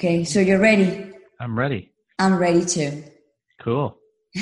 [0.00, 1.12] Okay, so you're ready?
[1.40, 1.92] I'm ready.
[2.18, 3.02] I'm ready too.
[3.60, 3.98] Cool.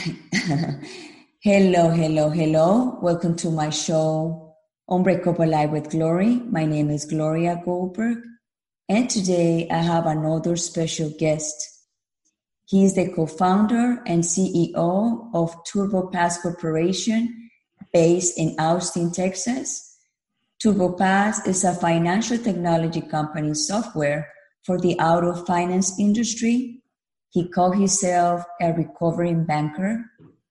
[1.40, 2.98] hello, hello, hello.
[3.00, 4.54] Welcome to my show,
[4.89, 6.36] Unbreakable Life with Glory.
[6.36, 8.18] My name is Gloria Goldberg,
[8.90, 11.56] and today I have another special guest.
[12.66, 17.47] He is the co founder and CEO of TurboPass Corporation
[17.92, 19.96] based in Austin, Texas.
[20.62, 24.28] TurboPass is a financial technology company software
[24.64, 26.82] for the auto finance industry.
[27.30, 30.04] He called himself a recovering banker,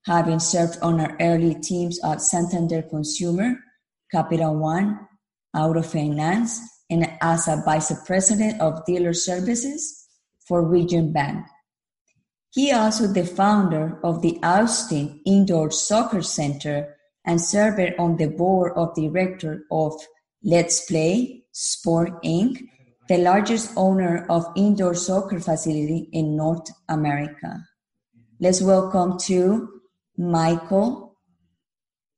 [0.06, 3.58] having served on our early teams at Santander Consumer,
[4.10, 5.06] Capital One,
[5.54, 10.06] Auto Finance, and as a vice president of dealer services
[10.46, 11.44] for Region Bank.
[12.50, 18.72] He also the founder of the Austin Indoor Soccer Center and served on the board
[18.76, 19.94] of director of
[20.42, 22.60] Let's Play Sport Inc
[23.08, 27.64] the largest owner of indoor soccer facility in North America.
[28.38, 29.80] Let's welcome to
[30.18, 31.16] Michael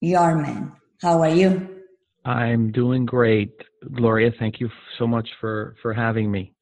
[0.03, 0.73] Yarman.
[1.01, 1.85] How are you?
[2.25, 3.53] I'm doing great,
[3.95, 4.33] Gloria.
[4.37, 6.53] Thank you so much for for having me.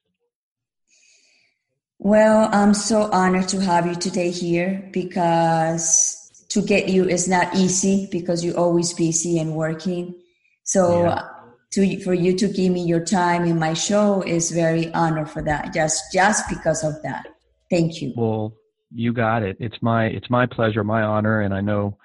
[1.98, 6.17] Well, I'm so honored to have you today here because
[6.50, 10.14] to get you is not easy because you're always busy and working.
[10.64, 11.28] So yeah
[11.70, 15.42] to for you to give me your time in my show is very honor for
[15.42, 15.72] that.
[15.74, 17.26] Just just because of that.
[17.70, 18.14] Thank you.
[18.16, 18.54] Well,
[18.90, 19.56] you got it.
[19.60, 21.98] It's my it's my pleasure, my honor, and I know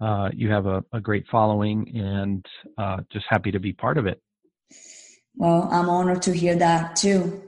[0.00, 2.46] uh, you have a, a, great following, and
[2.76, 4.22] uh, just happy to be part of it.
[5.34, 7.42] Well, I'm honored to hear that too.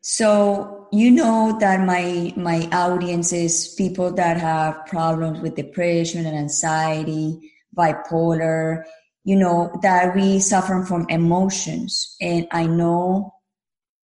[0.00, 6.36] So you know that my my audience is people that have problems with depression and
[6.36, 8.84] anxiety, bipolar,
[9.24, 12.16] you know, that we suffer from emotions.
[12.20, 13.34] And I know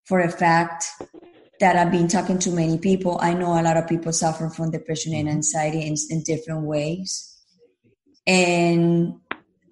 [0.05, 0.85] for a fact
[1.61, 3.17] that I've been talking to many people.
[3.21, 5.37] I know a lot of people suffer from depression and mm-hmm.
[5.37, 7.27] anxiety in, in different ways.
[8.27, 9.13] And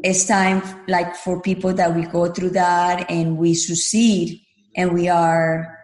[0.03, 4.39] it's time like for people that we go through that and we succeed
[4.77, 5.78] and we are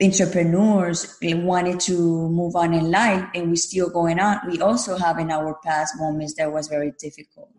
[0.00, 5.18] entrepreneurs wanted to move on in life and we still going on we also have
[5.18, 7.50] in our past moments that was very difficult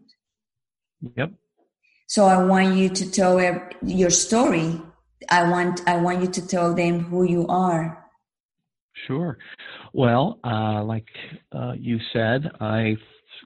[1.17, 1.31] Yep.
[2.07, 3.39] So I want you to tell
[3.81, 4.81] your story.
[5.29, 8.05] I want I want you to tell them who you are.
[9.07, 9.37] Sure.
[9.93, 11.07] Well, uh, like
[11.51, 12.95] uh, you said, I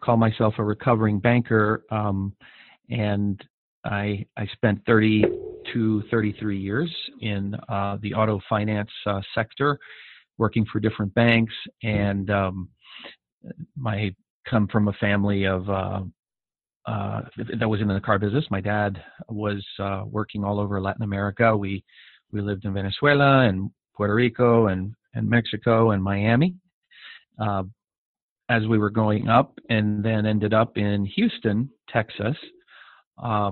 [0.03, 2.33] call myself a recovering banker, um,
[2.89, 3.41] and
[3.87, 9.79] I I spent 32, 33 years in uh, the auto finance uh, sector,
[10.37, 11.53] working for different banks,
[11.83, 12.69] and um,
[13.75, 14.13] my
[14.49, 16.01] come from a family of uh,
[16.85, 17.21] uh,
[17.59, 18.45] that was in the car business.
[18.49, 21.55] My dad was uh, working all over Latin America.
[21.55, 21.83] We
[22.31, 26.55] we lived in Venezuela and Puerto Rico and and Mexico and Miami.
[27.39, 27.63] Uh,
[28.49, 32.35] as we were going up, and then ended up in Houston, Texas.
[33.21, 33.51] Uh,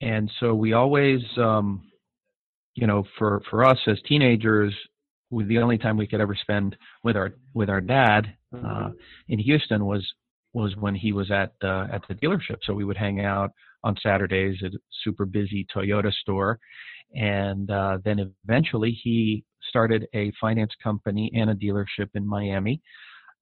[0.00, 1.82] and so we always, um,
[2.74, 4.74] you know, for for us as teenagers,
[5.30, 8.90] we, the only time we could ever spend with our with our dad uh,
[9.28, 10.06] in Houston was
[10.52, 12.58] was when he was at uh, at the dealership.
[12.62, 13.50] So we would hang out
[13.82, 16.58] on Saturdays at a super busy Toyota store,
[17.14, 22.80] and uh, then eventually he started a finance company and a dealership in Miami.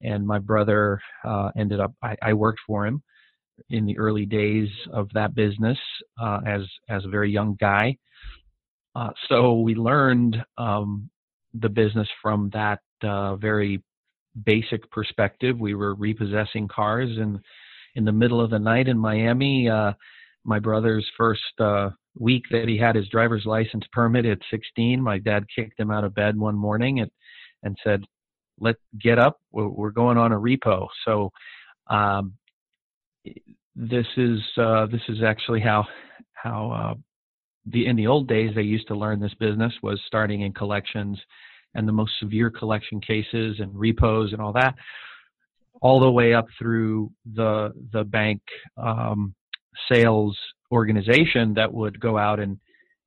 [0.03, 1.95] And my brother uh, ended up.
[2.03, 3.03] I, I, worked for him
[3.71, 5.79] in the early days of that business
[6.21, 7.97] uh, as as a very young guy.
[8.95, 11.09] Uh, so we learned um,
[11.55, 13.83] the business from that uh, very
[14.45, 17.41] basic perspective, we were repossessing cars in
[17.95, 19.69] in the middle of the night in Miami.
[19.69, 19.93] Uh,
[20.45, 25.19] my brother's first uh, week that he had his driver's license permit at 16, my
[25.19, 27.11] dad kicked him out of bed one morning and
[27.63, 28.03] and said,
[28.59, 29.41] "Let get up.
[29.53, 31.31] We're, we're going on a repo." So
[31.89, 32.35] um,
[33.75, 35.87] this is uh, this is actually how
[36.35, 36.95] how uh,
[37.67, 41.19] the in the old days they used to learn this business was starting in collections
[41.75, 44.75] and the most severe collection cases and repos and all that,
[45.81, 48.41] all the way up through the the bank
[48.77, 49.35] um,
[49.91, 50.37] sales
[50.71, 52.59] organization that would go out and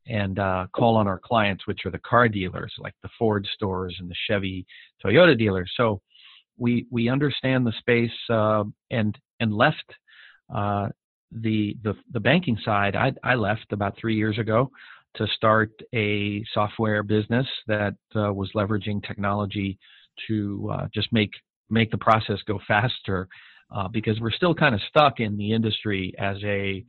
[0.08, 3.96] and uh, call on our clients, which are the car dealers, like the Ford stores
[4.00, 4.66] and the Chevy,
[5.04, 5.72] Toyota dealers.
[5.78, 6.00] So
[6.58, 9.94] we we understand the space uh, and and left
[10.54, 10.90] uh,
[11.32, 12.96] the the the banking side.
[12.96, 14.72] I I left about three years ago
[15.16, 19.78] to start a software business that uh, was leveraging technology
[20.28, 21.32] to uh, just make
[21.70, 23.28] make the process go faster
[23.76, 26.84] uh, because we're still kind of stuck in the industry as a,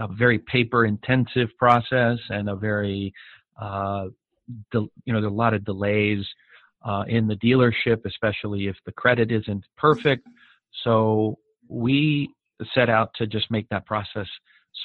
[0.00, 3.12] a very paper intensive process and a very
[3.60, 4.06] uh,
[4.72, 6.24] de- you know there's a lot of delays
[6.84, 10.26] uh, in the dealership especially if the credit isn't perfect
[10.84, 11.38] so
[11.68, 12.30] we
[12.74, 14.26] set out to just make that process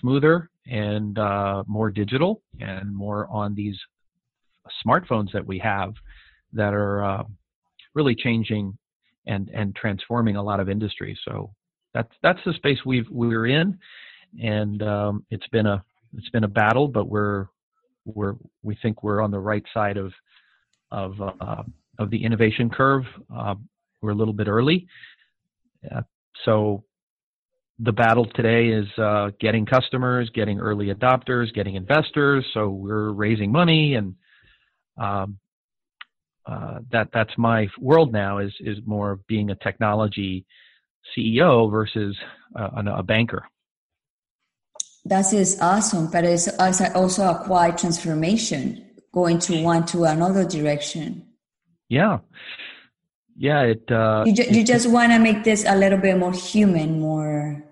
[0.02, 3.78] smoother and uh, more digital and more on these
[4.86, 5.94] smartphones that we have
[6.54, 7.24] that are uh,
[7.94, 8.78] really changing
[9.26, 11.18] and and transforming a lot of industries.
[11.26, 11.54] So
[11.94, 13.78] that's that's the space we've we're in,
[14.42, 15.84] and um, it's been a
[16.18, 17.48] it's been a battle, but we're
[18.06, 20.12] we're we think we're on the right side of
[20.92, 21.64] of uh,
[22.00, 23.04] of the innovation curve.
[23.34, 23.56] Uh,
[24.02, 24.88] we're a little bit early,
[25.96, 26.02] uh,
[26.46, 26.84] so
[27.80, 32.46] the battle today is uh, getting customers, getting early adopters, getting investors.
[32.54, 34.16] So we're raising money, and
[34.98, 35.40] um,
[36.46, 38.38] uh, that that's my world now.
[38.38, 40.46] Is is more being a technology
[41.18, 42.16] CEO versus
[42.56, 43.46] uh, a banker.
[45.06, 51.28] That is awesome, but it's also a quiet transformation, going to one to another direction.
[51.90, 52.20] Yeah,
[53.36, 53.62] yeah.
[53.64, 53.92] It.
[53.92, 57.02] Uh, you, ju- it, you just want to make this a little bit more human,
[57.02, 57.63] more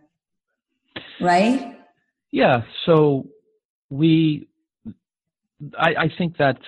[1.21, 1.77] right?
[2.31, 2.61] Yeah.
[2.85, 3.27] So
[3.89, 4.47] we,
[5.77, 6.59] I, I think that's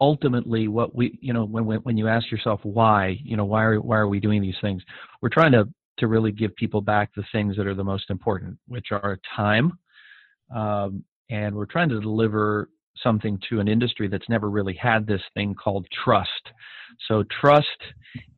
[0.00, 3.80] ultimately what we, you know, when when you ask yourself why, you know, why are
[3.80, 4.82] why are we doing these things?
[5.20, 5.68] We're trying to
[5.98, 9.78] to really give people back the things that are the most important, which are time,
[10.54, 12.70] um, and we're trying to deliver
[13.02, 16.50] something to an industry that's never really had this thing called trust.
[17.08, 17.66] So trust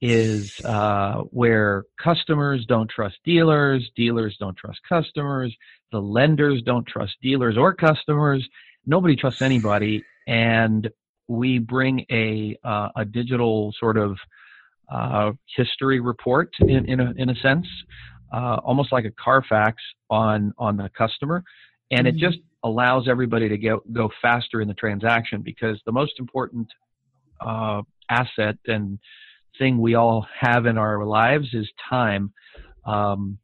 [0.00, 5.54] is uh, where customers don't trust dealers, dealers don't trust customers,
[5.90, 8.46] the lenders don't trust dealers or customers.
[8.86, 10.90] Nobody trusts anybody, and
[11.28, 14.16] we bring a uh, a digital sort of
[14.90, 17.66] uh, history report in in a, in a sense,
[18.32, 21.44] uh, almost like a Carfax on on the customer,
[21.90, 22.16] and mm-hmm.
[22.16, 26.68] it just allows everybody to go go faster in the transaction because the most important
[27.40, 28.98] uh, asset and
[29.58, 32.32] thing we all have in our lives is time,
[32.86, 33.38] um,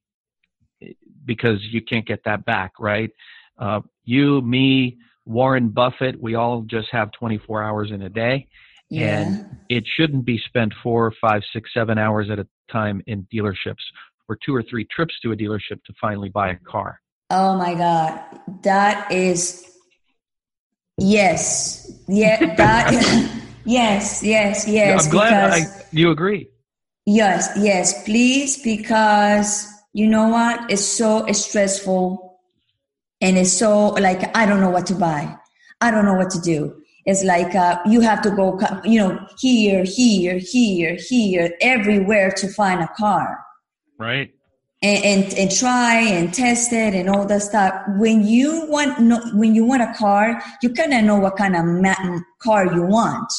[1.24, 3.10] because you can't get that back, right?
[3.58, 8.48] Uh, you, me, Warren Buffett, we all just have 24 hours in a day.
[8.90, 9.20] Yeah.
[9.20, 13.82] And it shouldn't be spent four, five, six, seven hours at a time in dealerships
[14.28, 17.00] or two or three trips to a dealership to finally buy a car.
[17.30, 18.20] Oh my God.
[18.62, 19.66] That is,
[20.96, 21.90] yes.
[22.08, 22.92] Yeah, that,
[23.64, 25.04] yes, yes, yes.
[25.04, 26.48] I'm glad I, you agree.
[27.04, 30.70] Yes, yes, please, because you know what?
[30.70, 32.38] It's so stressful
[33.20, 35.36] and it's so like, I don't know what to buy.
[35.80, 36.82] I don't know what to do.
[37.04, 42.48] It's like uh, you have to go, you know, here, here, here, here, everywhere to
[42.48, 43.38] find a car.
[43.98, 44.32] Right
[44.82, 47.74] and, and, and try and test it and all that stuff.
[47.96, 51.56] When you want no, when you want a car, you kind of know what kind
[51.56, 53.32] of ma- car you want.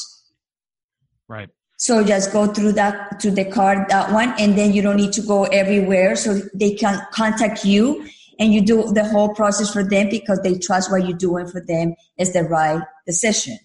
[1.28, 1.48] Right.
[1.78, 5.12] So just go through that to the car that one, and then you don't need
[5.14, 6.14] to go everywhere.
[6.14, 8.06] So they can contact you,
[8.38, 11.64] and you do the whole process for them because they trust what you're doing for
[11.64, 13.58] them is the right decision.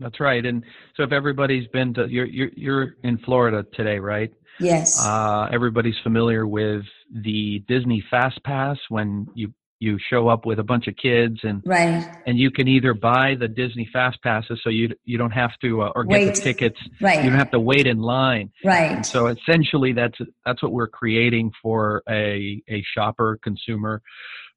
[0.00, 0.44] That's right.
[0.44, 0.64] And
[0.96, 4.32] so if everybody's been to you're you're, you're in Florida today, right?
[4.60, 5.04] Yes.
[5.04, 10.62] Uh, everybody's familiar with the Disney Fast Pass when you you show up with a
[10.62, 14.70] bunch of kids and right and you can either buy the Disney Fast Passes so
[14.70, 16.34] you you don't have to uh, or get wait.
[16.34, 20.16] the tickets right you don't have to wait in line right and so essentially that's
[20.46, 24.00] that's what we're creating for a a shopper consumer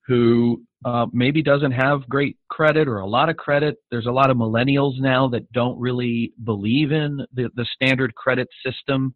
[0.08, 3.76] who uh, maybe doesn't have great credit or a lot of credit.
[3.92, 8.48] There's a lot of millennials now that don't really believe in the, the standard credit
[8.66, 9.14] system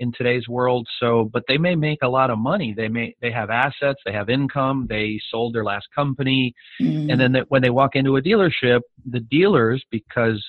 [0.00, 0.88] in today's world.
[0.98, 2.74] So, but they may make a lot of money.
[2.76, 4.86] They may they have assets, they have income.
[4.88, 7.10] They sold their last company, mm-hmm.
[7.10, 10.44] and then they, when they walk into a dealership, the dealers because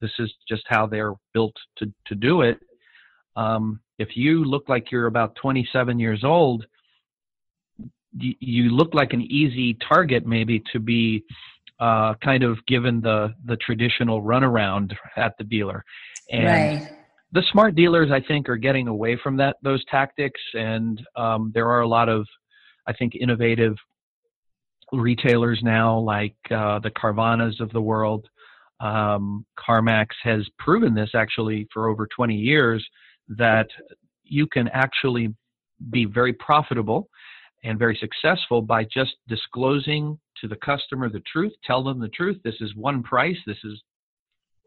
[0.00, 2.58] this is just how they're built to to do it.
[3.36, 6.66] Um, if you look like you're about 27 years old,
[8.18, 11.24] you, you look like an easy target maybe to be
[11.78, 15.84] uh, kind of given the the traditional runaround at the dealer.
[16.30, 17.03] And right
[17.34, 21.68] the smart dealers, I think, are getting away from that those tactics, and um, there
[21.68, 22.26] are a lot of,
[22.86, 23.74] I think, innovative
[24.92, 28.26] retailers now, like uh, the Carvanas of the world.
[28.78, 32.86] Um, CarMax has proven this actually for over 20 years
[33.28, 33.66] that
[34.22, 35.34] you can actually
[35.90, 37.08] be very profitable
[37.64, 42.36] and very successful by just disclosing to the customer the truth, tell them the truth.
[42.44, 43.38] This is one price.
[43.46, 43.82] This is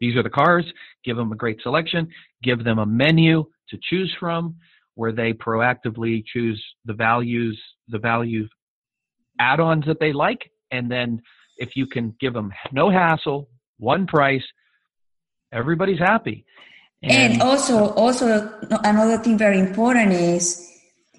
[0.00, 0.64] these are the cars.
[1.04, 2.08] Give them a great selection.
[2.42, 4.56] Give them a menu to choose from.
[4.98, 8.48] where they proactively choose the values, the value
[9.38, 11.22] add-ons that they like, and then
[11.56, 14.42] if you can give them no hassle, one price,
[15.52, 16.44] everybody's happy.
[17.00, 18.26] And, and also, also
[18.82, 20.68] another thing very important is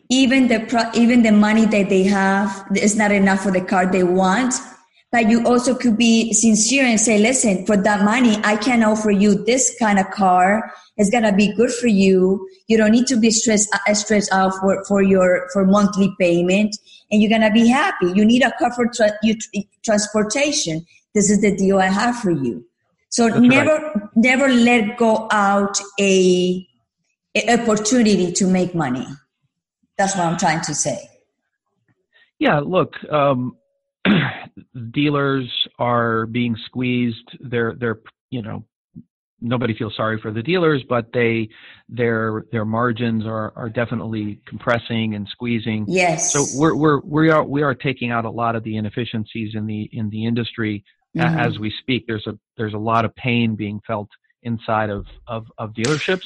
[0.10, 4.04] even the even the money that they have is not enough for the car they
[4.04, 4.54] want
[5.12, 9.12] but you also could be sincere and say listen for that money i can offer
[9.12, 10.72] you this kind of car.
[10.98, 12.48] It's gonna be good for you.
[12.68, 16.76] You don't need to be stressed uh, stressed out for, for your for monthly payment
[17.10, 18.12] and you're gonna be happy.
[18.14, 19.36] You need a car for tra- you,
[19.84, 20.86] transportation.
[21.16, 22.66] This is the deal i have for you.
[23.10, 24.16] So That's never right.
[24.16, 26.68] never let go out a,
[27.34, 29.08] a opportunity to make money.
[29.98, 31.00] That's what I'm trying to say.
[32.40, 33.58] Yeah, look, um,
[34.92, 37.38] dealers are being squeezed.
[37.40, 38.00] They're they're
[38.30, 38.66] you know
[39.42, 41.50] nobody feels sorry for the dealers, but they
[41.88, 45.86] their their margins are are definitely compressing and squeezing.
[45.88, 46.32] Yes.
[46.32, 49.66] So we're we're we are we are taking out a lot of the inefficiencies in
[49.66, 50.84] the in the industry
[51.16, 51.40] mm-hmm.
[51.40, 52.06] as we speak.
[52.08, 54.10] There's a there's a lot of pain being felt
[54.44, 56.26] inside of of, of dealerships,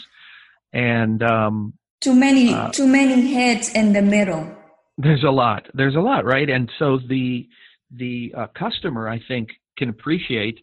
[0.71, 4.55] and um, too many, uh, too many heads in the middle.
[4.97, 5.67] There's a lot.
[5.73, 6.50] There's a lot, right?
[6.50, 7.47] And so the
[7.95, 10.59] the uh, customer, I think, can appreciate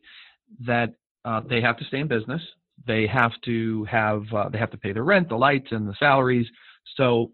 [0.66, 0.94] that
[1.25, 2.42] uh, they have to stay in business.
[2.87, 5.94] They have to have uh, they have to pay the rent, the lights, and the
[5.99, 6.46] salaries.
[6.96, 7.32] So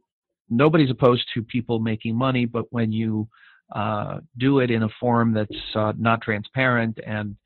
[0.50, 3.28] nobody's opposed to people making money, but when you
[3.74, 7.36] uh, do it in a form that's uh, not transparent and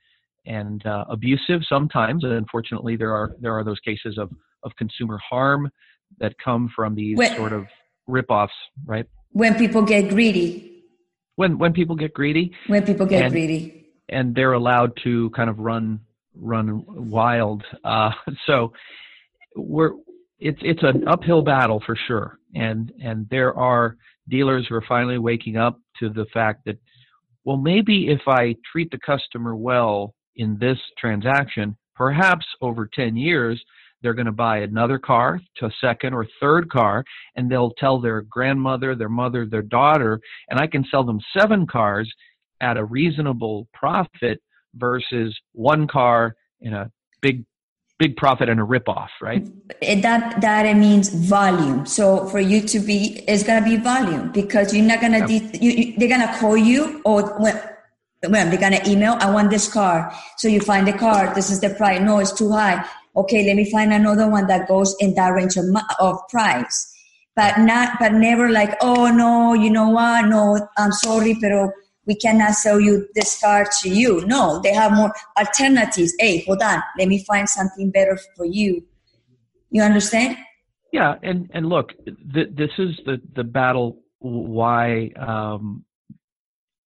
[0.47, 4.31] and uh, abusive, sometimes, and unfortunately, there are there are those cases of
[4.63, 5.71] of consumer harm
[6.19, 7.67] that come from these when, sort of
[8.09, 8.49] ripoffs,
[8.87, 9.07] right?
[9.33, 10.80] When people get greedy.
[11.41, 12.53] When when people get greedy.
[12.67, 13.87] When people get and, greedy.
[14.11, 16.01] And they're allowed to kind of run
[16.37, 17.65] run wild.
[17.83, 18.11] Uh,
[18.47, 18.75] so
[19.57, 19.93] we're
[20.39, 22.39] it's it's an uphill battle for sure.
[22.55, 23.97] And and there are
[24.29, 26.77] dealers who are finally waking up to the fact that
[27.45, 33.59] well maybe if I treat the customer well in this transaction, perhaps over 10 years
[34.03, 37.05] they're going to buy another car to a second or third car
[37.37, 41.67] and they'll tell their grandmother their mother their daughter and i can sell them seven
[41.67, 42.11] cars
[42.61, 44.41] at a reasonable profit
[44.75, 46.91] versus one car in a
[47.21, 47.45] big
[47.99, 49.47] big profit and a rip off right
[50.03, 51.85] that that means volume.
[51.87, 55.19] So for you to be it's going to be volume because you're not going to
[55.21, 55.27] yeah.
[55.27, 57.61] de- you, you, they're going to call you or when
[58.29, 60.13] when they're going to email i want this car.
[60.39, 62.01] So you find the car this is the price.
[62.01, 62.87] No it's too high
[63.17, 65.65] okay, let me find another one that goes in that range of,
[65.99, 66.87] of price.
[67.37, 70.27] But not, but never like, oh no, you know what?
[70.27, 71.53] No, I'm sorry, but
[72.07, 74.27] we cannot sell you this car to you.
[74.27, 76.13] No, they have more alternatives.
[76.19, 78.85] Hey, hold on, let me find something better for you.
[79.71, 80.37] You understand?
[80.93, 84.03] Yeah, and and look, th- this is the the battle.
[84.19, 85.85] Why um,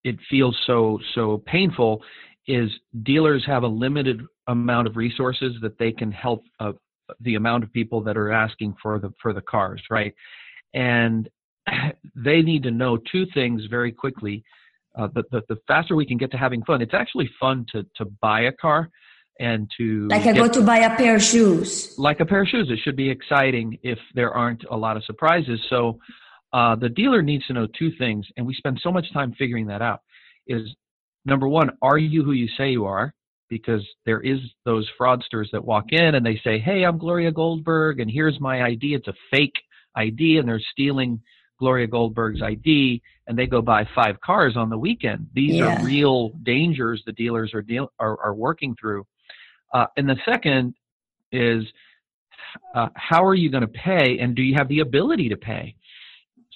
[0.04, 2.02] it feels so so painful
[2.47, 2.71] is
[3.03, 6.73] dealers have a limited amount of resources that they can help uh,
[7.21, 10.15] the amount of people that are asking for the for the cars, right?
[10.75, 11.29] And
[12.15, 14.45] they need to know two things very quickly.
[14.97, 17.85] Uh, the, the, the faster we can get to having fun, it's actually fun to
[17.97, 18.91] to buy a car
[19.41, 21.95] and to like I go to buy a pair of shoes.
[21.99, 25.05] Like a pair of shoes, it should be exciting if there aren't a lot of
[25.05, 25.61] surprises.
[25.69, 25.99] So
[26.53, 29.67] uh, the dealer needs to know two things, and we spend so much time figuring
[29.67, 30.01] that out.
[30.47, 30.69] Is
[31.25, 33.14] number one, are you who you say you are?
[33.50, 38.00] because there is those fraudsters that walk in and they say, "Hey, I'm Gloria Goldberg,
[38.00, 38.95] and here's my ID.
[38.95, 39.54] It's a fake
[39.95, 41.21] ID, and they're stealing
[41.59, 45.28] Gloria Goldberg's ID, and they go buy five cars on the weekend.
[45.35, 45.81] These yeah.
[45.81, 49.07] are real dangers the dealers are deal are, are working through.
[49.73, 50.75] Uh, and the second
[51.33, 51.64] is,
[52.75, 55.75] uh, how are you going to pay, and do you have the ability to pay?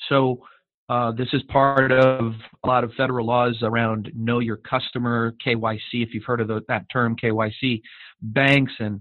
[0.08, 0.40] So
[0.88, 2.33] uh, this is part of
[2.64, 6.62] a lot of federal laws around know your customer, KYC, if you've heard of the,
[6.68, 7.83] that term, KYC,
[8.23, 8.73] banks.
[8.78, 9.00] And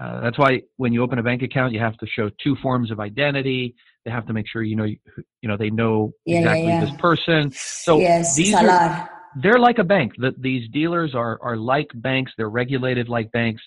[0.00, 2.90] uh, that's why when you open a bank account, you have to show two forms
[2.90, 3.74] of identity.
[4.04, 4.98] They have to make sure you know, you,
[5.44, 6.84] know, they know yeah, exactly yeah, yeah.
[6.84, 7.50] this person.
[7.52, 10.12] So yes, these are, they're like a bank.
[10.18, 12.32] The, these dealers are, are like banks.
[12.36, 13.62] They're regulated like banks,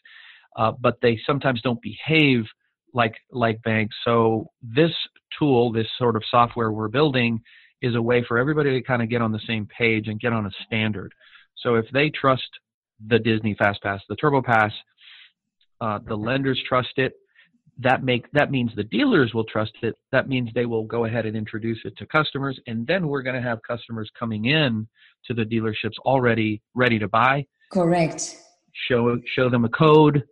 [0.55, 2.45] uh, but they sometimes don't behave
[2.93, 3.95] like like banks.
[4.05, 4.91] So this
[5.37, 7.41] tool, this sort of software we're building,
[7.81, 10.33] is a way for everybody to kind of get on the same page and get
[10.33, 11.13] on a standard.
[11.57, 12.47] So if they trust
[13.05, 14.71] the Disney Fast Pass, the Turbo Pass,
[15.81, 17.13] uh, the lenders trust it.
[17.79, 19.95] That make that means the dealers will trust it.
[20.13, 23.35] That means they will go ahead and introduce it to customers, and then we're going
[23.35, 24.87] to have customers coming in
[25.25, 27.45] to the dealerships already ready to buy.
[27.73, 28.37] Correct.
[28.87, 30.23] Show show them a code,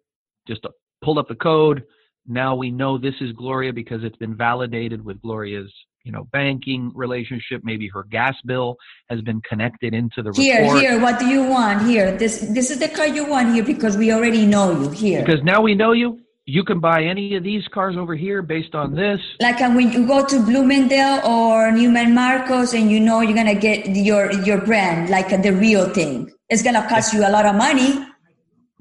[0.47, 0.65] just
[1.03, 1.83] pull up the code,
[2.27, 5.71] now we know this is Gloria because it's been validated with Gloria's
[6.03, 7.61] you know banking relationship.
[7.63, 8.75] Maybe her gas bill
[9.09, 10.81] has been connected into the here report.
[10.81, 11.85] here what do you want?
[11.87, 15.23] Here this this is the car you want here because we already know you here.
[15.25, 18.75] Because now we know you you can buy any of these cars over here based
[18.75, 19.19] on this.
[19.39, 23.55] Like uh, when you go to bloomingdale or newman marcos and you know you're gonna
[23.55, 26.31] get your your brand like the real thing.
[26.49, 28.05] It's gonna cost you a lot of money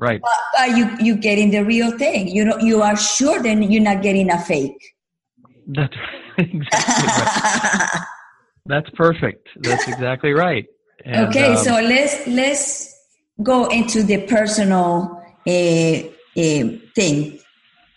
[0.06, 3.62] right but, but you you getting the real thing you know you are sure then
[3.70, 4.82] you're not getting a fake
[5.68, 5.96] that's
[6.38, 8.06] exactly right.
[8.66, 9.48] That's perfect.
[9.60, 10.66] That's exactly right.
[11.04, 12.94] And, okay, um, so let's let's
[13.42, 17.40] go into the personal uh, uh, thing.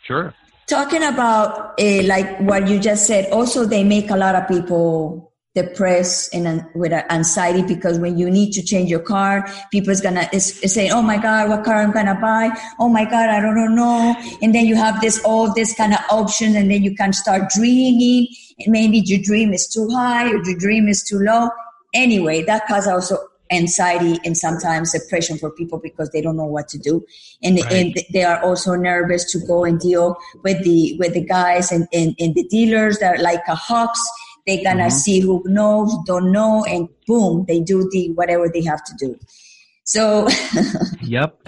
[0.03, 0.33] Sure.
[0.67, 5.33] Talking about uh, like what you just said, also they make a lot of people
[5.55, 10.91] depressed and with anxiety because when you need to change your car, people's gonna saying,
[10.91, 12.51] "Oh my God, what car I'm gonna buy?
[12.79, 15.99] Oh my God, I don't know." And then you have this all this kind of
[16.09, 18.27] options, and then you can start dreaming.
[18.59, 21.49] And maybe your dream is too high or your dream is too low.
[21.93, 23.17] Anyway, that causes also
[23.51, 27.05] anxiety and sometimes depression for people because they don't know what to do
[27.43, 27.71] and, right.
[27.71, 31.87] and they are also nervous to go and deal with the with the guys and,
[31.93, 34.03] and, and the dealers that are like a hawks
[34.45, 34.89] they're gonna mm-hmm.
[34.89, 39.19] see who knows, don't know, and boom, they do the whatever they have to do.
[39.83, 40.27] So.
[41.01, 41.39] yep.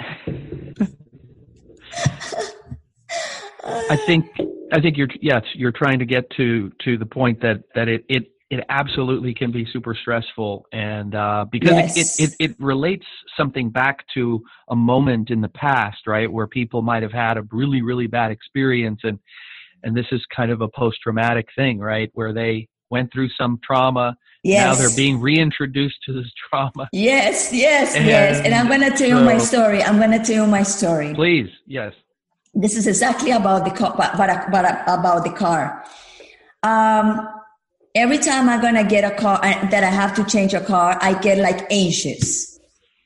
[3.90, 4.26] I think
[4.72, 8.06] I think you're yes you're trying to get to to the point that that it
[8.10, 12.20] it it absolutely can be super stressful and uh, because yes.
[12.20, 16.48] it, it, it, it relates something back to a moment in the past right where
[16.48, 19.20] people might have had a really really bad experience and
[19.84, 23.60] and this is kind of a post traumatic thing right where they went through some
[23.64, 24.18] trauma.
[24.44, 24.66] Yes.
[24.66, 26.90] Now they're being reintroduced to this trauma.
[26.94, 28.42] Yes, yes, and yes.
[28.46, 29.84] And I'm going to tell so, you my story.
[29.84, 31.14] I'm going to tell you my story.
[31.14, 31.94] Please, yes.
[32.54, 35.86] This is exactly about the car, but, but, but about the car.
[36.64, 37.28] Um,
[37.94, 40.62] every time I'm going to get a car uh, that I have to change a
[40.62, 42.57] car, I get like anxious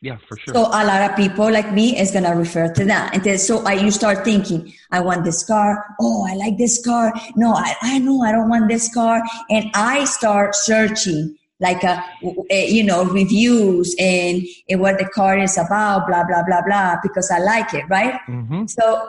[0.01, 0.55] yeah, for sure.
[0.55, 3.63] So a lot of people like me is gonna refer to that, and then so
[3.65, 5.85] I you start thinking, I want this car.
[5.99, 7.13] Oh, I like this car.
[7.35, 12.03] No, I I know I don't want this car, and I start searching like a,
[12.49, 16.97] a you know reviews and, and what the car is about, blah blah blah blah,
[17.03, 18.19] because I like it, right?
[18.27, 18.65] Mm-hmm.
[18.65, 19.07] So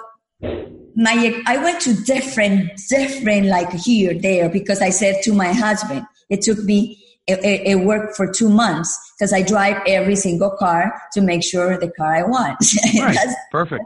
[0.94, 6.04] my I went to different different like here there because I said to my husband,
[6.28, 10.92] it took me it, it, worked for two months because I drive every single car
[11.12, 12.58] to make sure the car I want.
[12.98, 13.16] Right.
[13.50, 13.84] Perfect.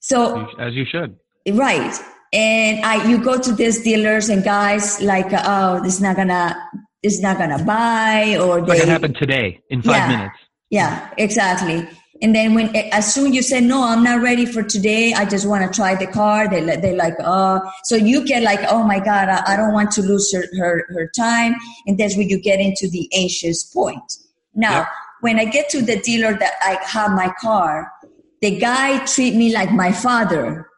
[0.00, 1.16] So as you should.
[1.50, 1.94] Right.
[2.32, 6.56] And I, you go to these dealers and guys like, oh, this is not gonna,
[7.02, 8.68] this is not gonna buy, or they.
[8.68, 10.38] Like it happened today in five yeah, minutes.
[10.70, 11.88] Yeah, exactly.
[12.22, 15.12] And then when, as soon you say, no, I'm not ready for today.
[15.12, 16.48] I just want to try the car.
[16.48, 19.90] They, they like, oh, so you get like, oh my God, I, I don't want
[19.92, 21.56] to lose her, her, her time.
[21.86, 24.18] And that's when you get into the anxious point.
[24.54, 24.88] Now, yep.
[25.20, 27.92] when I get to the dealer that I have my car,
[28.40, 30.68] the guy treat me like my father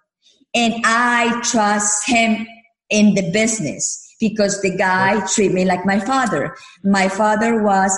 [0.55, 2.47] and I trust him
[2.89, 6.57] in the business because the guy treat me like my father.
[6.85, 7.91] My father was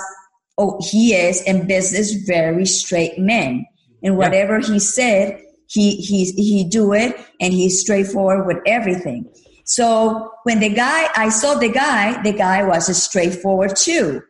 [0.57, 3.65] oh, he is in business very straight man.
[4.03, 4.67] And whatever yeah.
[4.67, 9.29] he said, he, he, he do it and he's straightforward with everything.
[9.65, 14.21] So when the guy, I saw the guy, the guy was a straightforward too.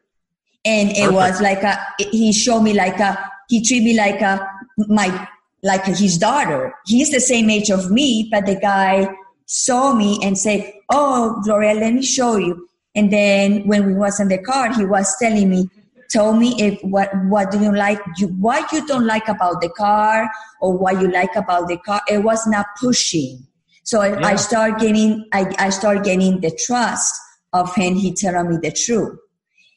[0.66, 1.14] And it Perfect.
[1.14, 1.80] was like a,
[2.12, 4.50] he showed me like a, he treated me like a,
[4.88, 5.28] my,
[5.64, 6.74] like his daughter.
[6.86, 9.08] He's the same age of me, but the guy
[9.46, 12.68] saw me and said, Oh, Gloria, let me show you.
[12.96, 15.70] And then when we was in the car, he was telling me,
[16.10, 19.70] tell me if what what do you like you what you don't like about the
[19.70, 20.30] car
[20.62, 22.02] or what you like about the car.
[22.10, 23.46] It was not pushing.
[23.84, 24.20] So yeah.
[24.26, 27.14] i start getting I, I start getting the trust
[27.54, 27.96] of him.
[27.96, 29.18] He telling me the truth.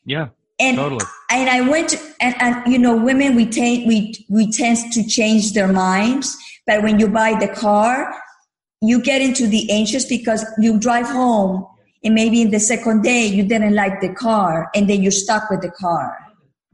[0.05, 0.29] Yeah
[0.61, 1.07] and totally.
[1.31, 5.07] and i went to, and, and you know women we tend we we tend to
[5.07, 6.37] change their minds.
[6.67, 8.15] But when you buy the car
[8.83, 11.67] you get into the anxious because you drive home
[12.03, 15.51] and maybe in the second day you didn't like the car and then you're stuck
[15.51, 16.17] with the car.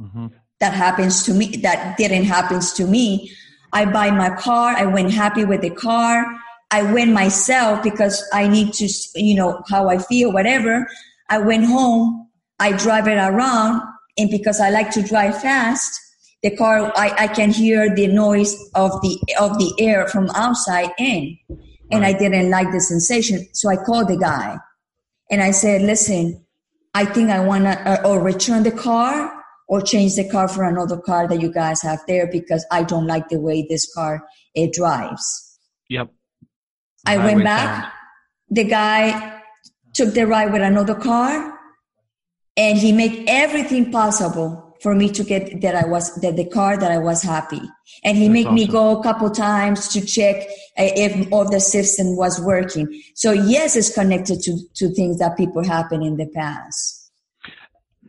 [0.01, 0.27] Mm-hmm.
[0.61, 3.33] that happens to me that didn't happen to me.
[3.73, 6.27] I buy my car i went happy with the car.
[6.71, 10.87] I went myself because i need to you know how i feel whatever.
[11.31, 13.83] I went home i drive it around
[14.19, 16.01] and because i like to drive fast
[16.43, 20.91] the car I, I can hear the noise of the of the air from outside
[20.99, 21.39] in.
[21.91, 22.15] And right.
[22.15, 24.59] i didn't like the sensation so i called the guy
[25.31, 26.45] and I said, listen,
[26.95, 29.33] I think I want to uh, or return the car
[29.69, 33.07] or change the car for another car that you guys have there because I don't
[33.07, 35.59] like the way this car it drives.
[35.89, 36.11] Yep.
[37.05, 37.93] I went back.
[38.51, 39.43] The guy
[39.93, 41.59] took the ride with another car,
[42.57, 46.77] and he made everything possible for me to get that I was that the car
[46.77, 47.63] that I was happy.
[48.05, 48.55] And he That's made awesome.
[48.55, 50.37] me go a couple times to check
[50.79, 53.03] uh, if all the system was working.
[53.15, 57.11] So yes, it's connected to to things that people happen in the past.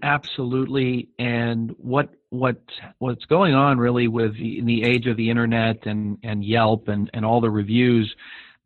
[0.04, 1.10] Absolutely.
[1.18, 2.62] And what what
[3.00, 6.88] what's going on really with the, in the age of the internet and and Yelp
[6.88, 8.14] and and all the reviews,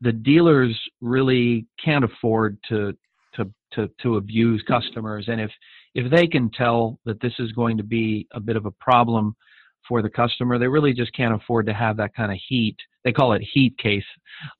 [0.01, 2.97] the dealers really can't afford to
[3.35, 5.25] to to to abuse customers.
[5.27, 5.51] And if
[5.93, 9.35] if they can tell that this is going to be a bit of a problem
[9.87, 12.77] for the customer, they really just can't afford to have that kind of heat.
[13.03, 14.03] They call it heat case.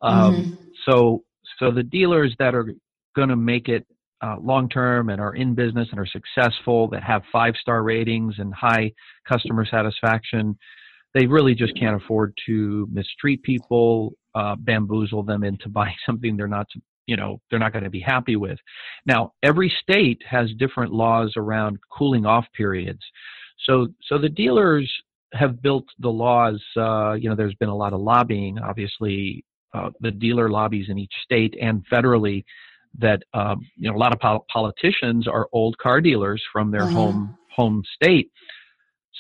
[0.02, 0.54] Um, mm-hmm.
[0.90, 1.24] So,
[1.60, 2.74] so the dealers that are
[3.16, 3.86] going to make it
[4.22, 8.36] uh, long term and are in business and are successful, that have five star ratings
[8.38, 8.92] and high
[9.28, 10.58] customer satisfaction,
[11.14, 16.48] they really just can't afford to mistreat people, uh, bamboozle them into buying something they're
[16.48, 16.68] not
[17.08, 18.60] you know they're not going to be happy with.
[19.06, 23.02] Now every state has different laws around cooling off periods.
[23.66, 24.92] So so the dealers
[25.34, 29.90] have built the laws uh, you know there's been a lot of lobbying obviously uh,
[30.02, 32.44] the dealer lobbies in each state and federally
[33.00, 36.84] that um, you know a lot of pol- politicians are old car dealers from their
[36.84, 36.92] uh-huh.
[36.92, 38.32] home home state.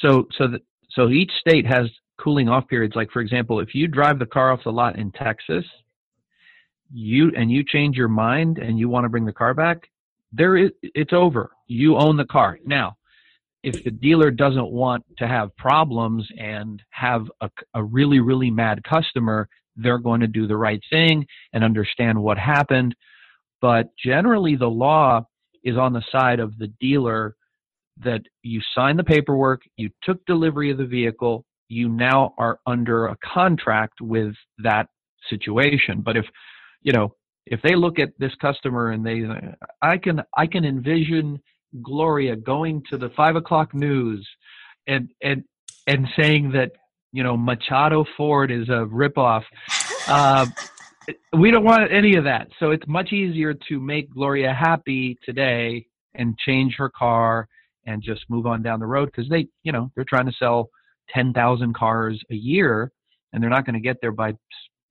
[0.02, 1.89] So so that so each state has
[2.20, 2.96] cooling off periods.
[2.96, 5.65] Like for example if you drive the car off the lot in texas
[6.93, 9.89] you and you change your mind and you want to bring the car back,
[10.32, 11.51] there is it's over.
[11.67, 12.60] You own the car.
[12.65, 12.95] Now,
[13.63, 18.84] if the dealer doesn't want to have problems and have a, a really really mad
[18.84, 22.95] customer, they're going to do the right thing and understand what happened.
[23.62, 25.25] But generally, the law
[25.63, 27.36] is on the side of the dealer
[28.04, 33.08] that you sign the paperwork, you took delivery of the vehicle, you now are under
[33.08, 34.88] a contract with that
[35.30, 36.01] situation.
[36.01, 36.25] But if
[36.82, 37.15] you know,
[37.46, 39.24] if they look at this customer and they,
[39.82, 41.41] I can, I can envision
[41.82, 44.28] Gloria going to the five o'clock news
[44.88, 45.44] and, and,
[45.88, 46.72] and saying that,
[47.12, 49.44] you know, Machado Ford is a ripoff.
[50.08, 50.46] Uh,
[51.38, 52.48] we don't want any of that.
[52.60, 57.48] So it's much easier to make Gloria happy today and change her car
[57.86, 60.70] and just move on down the road because they, you know, they're trying to sell
[61.13, 62.91] 10,000 cars a year
[63.34, 64.34] and they're not going to get there by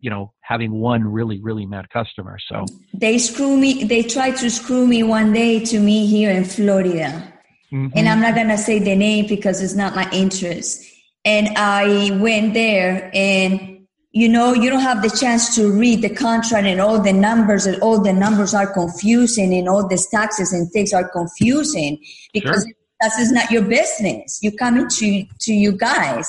[0.00, 2.64] you know having one really really mad customer so.
[2.94, 7.26] They screw me they tried to screw me one day to me here in florida.
[7.72, 7.96] Mm-hmm.
[7.96, 10.84] and i'm not gonna say the name because it's not my interest.
[11.24, 13.80] And i went there and
[14.12, 17.66] you know you don't have the chance to read the contract and all the numbers
[17.66, 22.64] and all the numbers are confusing and all the taxes and things are confusing because
[22.64, 22.74] sure.
[23.00, 24.40] that is not your business.
[24.42, 26.28] You come into to you guys.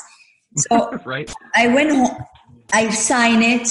[0.57, 1.34] So right.
[1.55, 2.15] I went home
[2.73, 3.67] I sign it.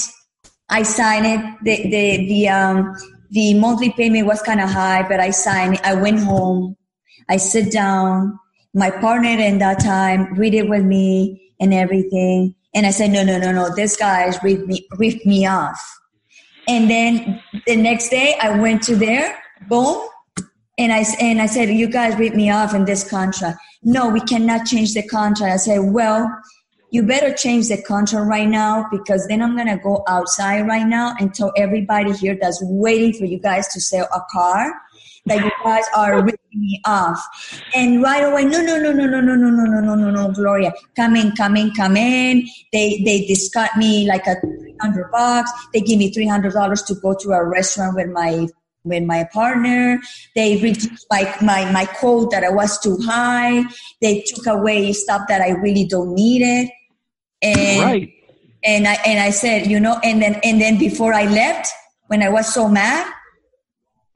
[0.68, 1.40] I sign it.
[1.64, 2.94] The the the um
[3.30, 5.80] the monthly payment was kind of high, but I signed it.
[5.84, 6.76] I went home.
[7.28, 8.38] I sit down.
[8.74, 12.54] My partner in that time read it with me and everything.
[12.74, 13.74] And I said, no, no, no, no.
[13.74, 15.80] This guy's ripped me ripped me off.
[16.68, 19.36] And then the next day I went to there,
[19.68, 20.08] boom,
[20.78, 23.58] and I and I said, you guys ripped me off in this contract.
[23.82, 25.52] No, we cannot change the contract.
[25.52, 26.30] I said, well,
[26.90, 31.14] you better change the contract right now because then I'm gonna go outside right now
[31.18, 34.72] and tell everybody here that's waiting for you guys to sell a car
[35.26, 37.22] that you guys are ripping me off.
[37.74, 40.32] And right away, no, no, no, no, no, no, no, no, no, no, no, no,
[40.32, 42.46] Gloria, come in, come in, come in.
[42.72, 44.36] They they discount me like a
[44.80, 45.50] hundred bucks.
[45.72, 48.48] They give me three hundred dollars to go to a restaurant with my
[48.84, 50.00] with my partner.
[50.34, 53.64] They reduced my, my, my quote that I was too high.
[54.00, 56.70] They took away stuff that I really don't need it.
[57.42, 58.12] And, right.
[58.62, 61.72] And I and I said, you know, and then and then before I left,
[62.08, 63.10] when I was so mad,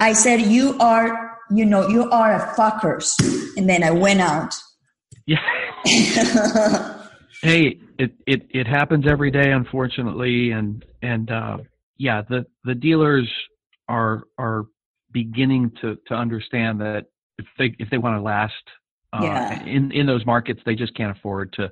[0.01, 3.15] I said, "You are, you know, you are a fuckers."
[3.57, 4.55] And then I went out.
[5.27, 5.39] Yeah.
[7.43, 11.59] hey, it, it it happens every day, unfortunately, and and uh,
[11.97, 13.31] yeah, the the dealers
[13.89, 14.67] are are
[15.13, 17.07] beginning to to understand that
[17.39, 18.53] if they if they want to last
[19.13, 19.63] uh, yeah.
[19.65, 21.71] in in those markets, they just can't afford to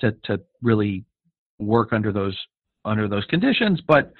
[0.00, 1.04] to to really
[1.58, 2.38] work under those
[2.84, 3.80] under those conditions.
[3.86, 4.12] But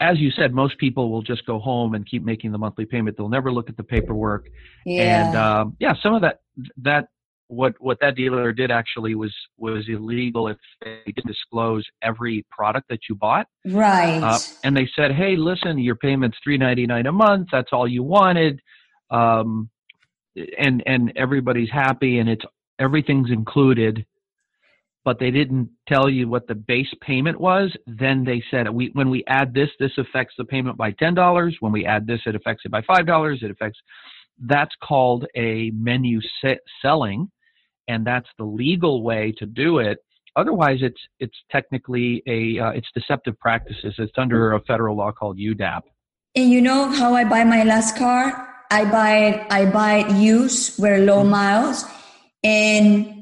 [0.00, 3.16] as you said, most people will just go home and keep making the monthly payment.
[3.16, 4.46] They'll never look at the paperwork.
[4.84, 5.28] Yeah.
[5.28, 6.40] And um, yeah, some of that
[6.78, 7.08] that
[7.48, 12.88] what what that dealer did actually was was illegal if they didn't disclose every product
[12.88, 13.46] that you bought.
[13.66, 14.22] Right.
[14.22, 17.48] Uh, and they said, hey, listen, your payment's three ninety nine a month.
[17.50, 18.60] That's all you wanted.
[19.10, 19.70] Um,
[20.58, 22.44] and and everybody's happy and it's
[22.78, 24.04] everything's included
[25.04, 27.74] but they didn't tell you what the base payment was.
[27.86, 31.54] Then they said, we, when we add this, this affects the payment by $10.
[31.60, 33.42] When we add this, it affects it by $5.
[33.42, 33.78] It affects,
[34.44, 36.20] that's called a menu
[36.82, 37.30] selling.
[37.86, 39.98] And that's the legal way to do it.
[40.36, 43.94] Otherwise, it's it's technically a uh, it's deceptive practices.
[43.98, 45.80] It's under a federal law called UDAP.
[46.36, 48.48] And you know how I buy my last car?
[48.70, 49.46] I buy it.
[49.50, 51.84] I buy it used, where low miles,
[52.44, 53.17] and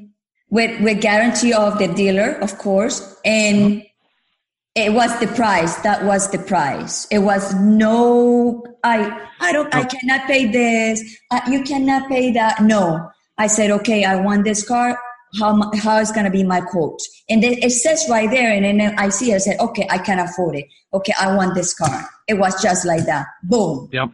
[0.49, 3.83] with with guarantee of the dealer, of course, and
[4.75, 5.75] it was the price.
[5.77, 7.07] That was the price.
[7.11, 8.63] It was no.
[8.83, 9.73] I I don't.
[9.73, 11.03] I cannot pay this.
[11.31, 12.61] Uh, you cannot pay that.
[12.61, 13.09] No.
[13.37, 14.03] I said, okay.
[14.03, 14.97] I want this car.
[15.39, 17.01] How how is gonna be my quote?
[17.29, 19.33] And then it says right there, and then I see.
[19.33, 20.65] I said, okay, I can afford it.
[20.93, 22.09] Okay, I want this car.
[22.27, 23.25] It was just like that.
[23.43, 23.89] Boom.
[23.91, 24.11] Yep.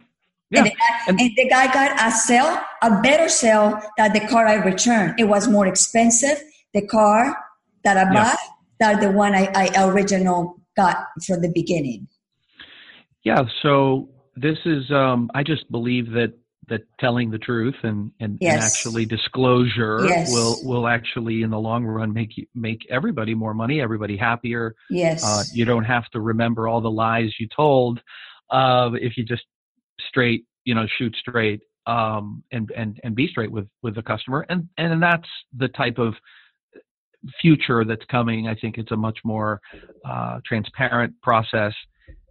[0.50, 0.60] Yeah.
[0.60, 4.20] And, the guy, and, and the guy got a sale, a better sale than the
[4.20, 5.18] car I returned.
[5.18, 6.42] It was more expensive.
[6.74, 7.36] The car
[7.84, 8.38] that I bought
[8.80, 12.08] than the one I, I original got from the beginning.
[13.24, 13.42] Yeah.
[13.62, 16.34] So this is, um, I just believe that
[16.68, 18.54] that telling the truth and and, yes.
[18.54, 20.32] and actually disclosure yes.
[20.32, 24.74] will will actually in the long run make you make everybody more money everybody happier
[24.88, 28.00] yes uh, you don't have to remember all the lies you told
[28.50, 29.44] uh, if you just
[30.08, 34.46] straight, you know, shoot straight, um, and and and be straight with with the customer,
[34.48, 36.14] and and that's the type of
[37.40, 38.48] future that's coming.
[38.48, 39.60] I think it's a much more
[40.04, 41.72] uh, transparent process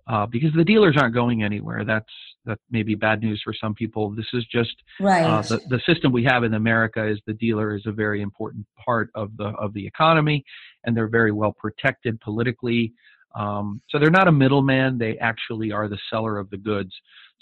[0.08, 1.86] uh, because the dealers aren't going anywhere.
[1.86, 2.10] That's
[2.46, 4.10] that may be bad news for some people.
[4.12, 5.24] This is just right.
[5.24, 8.66] Uh, the the system we have in America is the dealer is a very important
[8.84, 10.44] part of the of the economy,
[10.84, 12.94] and they're very well protected politically.
[13.36, 16.92] Um, so they're not a middleman; they actually are the seller of the goods.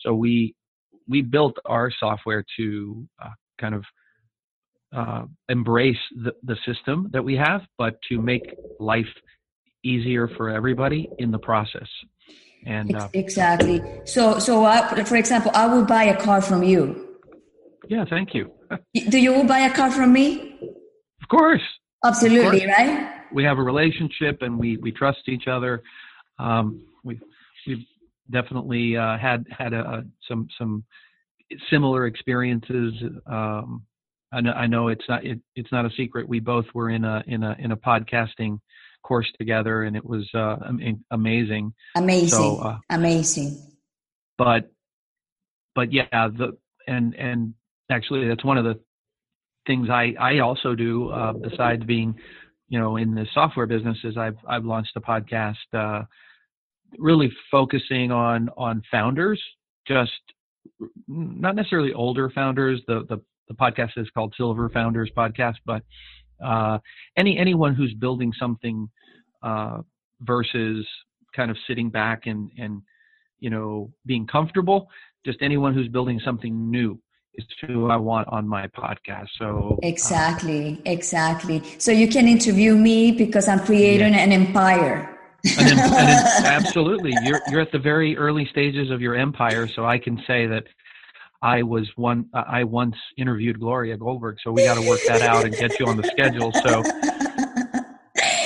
[0.04, 0.56] So we
[1.08, 3.84] we built our software to uh, kind of
[4.96, 9.08] uh, embrace the, the system that we have, but to make life
[9.84, 11.88] easier for everybody in the process.
[12.66, 13.82] And uh, exactly.
[14.06, 17.18] So, so I, for example, I will buy a car from you.
[17.88, 18.52] Yeah, thank you.
[19.10, 20.60] Do you buy a car from me?
[21.22, 21.62] Of course.
[22.06, 22.88] Absolutely, of course.
[22.88, 23.14] right?
[23.34, 25.82] We have a relationship, and we we trust each other.
[26.38, 27.20] Um, we
[27.66, 27.86] we've
[28.32, 30.84] definitely uh, had had a, some some
[31.70, 32.94] similar experiences.
[33.26, 33.84] Um,
[34.34, 36.28] I know, I know it's not it, it's not a secret.
[36.28, 38.60] We both were in a in a in a podcasting
[39.04, 40.58] course together, and it was uh,
[41.12, 41.74] amazing.
[41.96, 43.58] Amazing, so, uh, amazing.
[44.38, 44.72] But
[45.76, 47.54] but yeah, the and and
[47.90, 48.80] actually that's one of the
[49.68, 52.16] things I I also do uh, besides being
[52.70, 56.04] you know in the software business is I've I've launched a podcast uh,
[56.98, 59.42] really focusing on on founders,
[59.88, 60.12] just
[61.08, 62.82] not necessarily older founders.
[62.88, 65.84] The the, the podcast is called Silver Founders Podcast, but
[66.44, 66.80] uh,
[67.18, 68.90] any anyone who's building something
[69.44, 69.80] uh,
[70.22, 70.86] versus
[71.36, 72.82] kind of sitting back and and
[73.40, 74.88] you know being comfortable.
[75.26, 77.00] Just anyone who's building something new
[77.36, 79.28] is who I want on my podcast.
[79.38, 81.62] So uh, exactly, uh, exactly.
[81.78, 84.20] So you can interview me because I'm creating yeah.
[84.24, 85.21] an empire
[85.58, 85.80] and, and
[86.46, 89.68] absolutely, you're you're at the very early stages of your empire.
[89.68, 90.64] So I can say that
[91.42, 92.30] I was one.
[92.34, 95.88] I once interviewed Gloria Goldberg, so we got to work that out and get you
[95.88, 96.52] on the schedule.
[96.64, 96.84] So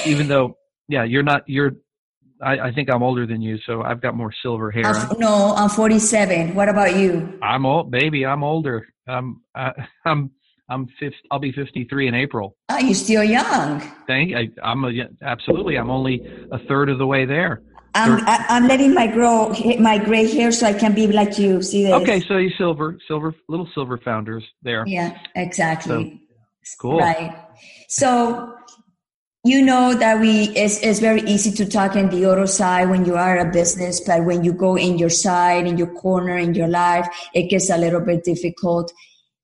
[0.10, 1.44] even though, yeah, you're not.
[1.48, 1.72] You're.
[2.42, 4.88] I, I think I'm older than you, so I've got more silver hair.
[4.88, 6.54] I'm, no, I'm 47.
[6.54, 7.40] What about you?
[7.42, 8.26] I'm old, baby.
[8.26, 8.88] I'm older.
[9.08, 9.42] I'm.
[9.56, 9.72] I,
[10.06, 10.32] I'm
[10.69, 12.56] I'm 50, I'll be 53 in April.
[12.69, 13.82] Oh, you're still young.
[14.08, 15.78] Thank I, I'm a, absolutely.
[15.78, 17.62] I'm only a third of the way there.
[17.93, 21.62] I'm, I, I'm letting my grow my gray hair so I can be like you.
[21.62, 21.93] See this?
[21.93, 24.84] Okay, so you silver, silver, little silver founders there.
[24.86, 26.21] Yeah, exactly.
[26.63, 26.99] So, cool.
[26.99, 27.34] Right.
[27.88, 28.54] So
[29.45, 33.06] you know that we it's, it's very easy to talk in the auto side when
[33.06, 36.54] you are a business, but when you go in your side, in your corner, in
[36.54, 38.91] your life, it gets a little bit difficult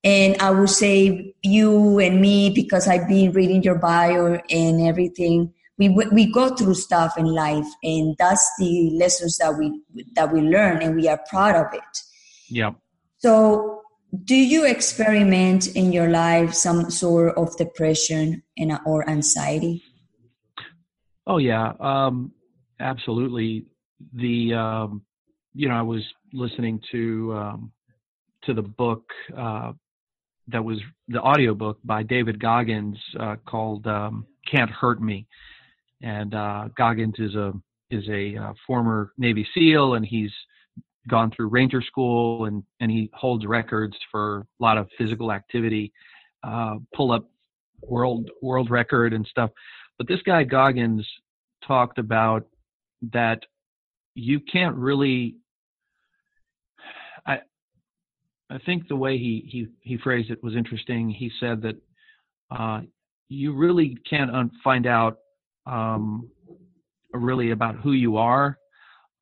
[0.04, 5.54] and I would say you and me, because I've been reading your bio and everything,
[5.78, 9.80] we, we go through stuff in life and that's the lessons that we,
[10.14, 11.98] that we learn and we are proud of it.
[12.48, 12.72] Yeah.
[13.18, 13.82] So
[14.24, 19.82] do you experiment in your life some sort of depression and, or anxiety?
[21.26, 21.72] Oh yeah.
[21.78, 22.32] Um,
[22.80, 23.66] absolutely.
[24.14, 25.02] The, um,
[25.54, 27.72] you know, I was listening to, um,
[28.44, 29.04] to the book,
[29.36, 29.72] uh,
[30.48, 30.78] that was
[31.08, 35.26] the audiobook by David Goggins uh, called um, "Can't Hurt Me,"
[36.02, 37.52] and uh, Goggins is a
[37.90, 40.32] is a uh, former Navy SEAL, and he's
[41.08, 45.92] gone through Ranger School, and and he holds records for a lot of physical activity,
[46.42, 47.28] uh, pull up
[47.82, 49.50] world world record and stuff.
[49.98, 51.06] but this guy Goggins
[51.66, 52.46] talked about
[53.12, 53.42] that
[54.14, 55.36] you can't really
[57.26, 57.38] I
[58.52, 61.08] I think the way he he he phrased it was interesting.
[61.08, 61.76] He said that
[62.50, 62.82] uh,
[63.28, 65.18] you really can't un- find out
[65.66, 66.28] um,
[67.12, 68.58] really about who you are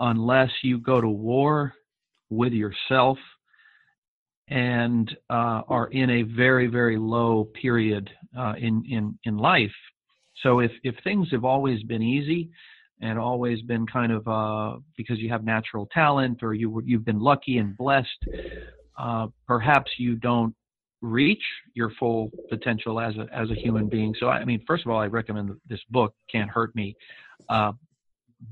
[0.00, 1.74] unless you go to war
[2.28, 3.18] with yourself
[4.48, 9.70] and uh, are in a very very low period uh, in in in life.
[10.42, 12.50] So if if things have always been easy
[13.00, 17.20] and always been kind of uh, because you have natural talent or you you've been
[17.20, 18.26] lucky and blessed,
[19.00, 20.54] uh, perhaps you don't
[21.00, 24.14] reach your full potential as a as a human being.
[24.20, 26.94] So I mean, first of all, I recommend this book, Can't Hurt Me,
[27.48, 27.72] uh,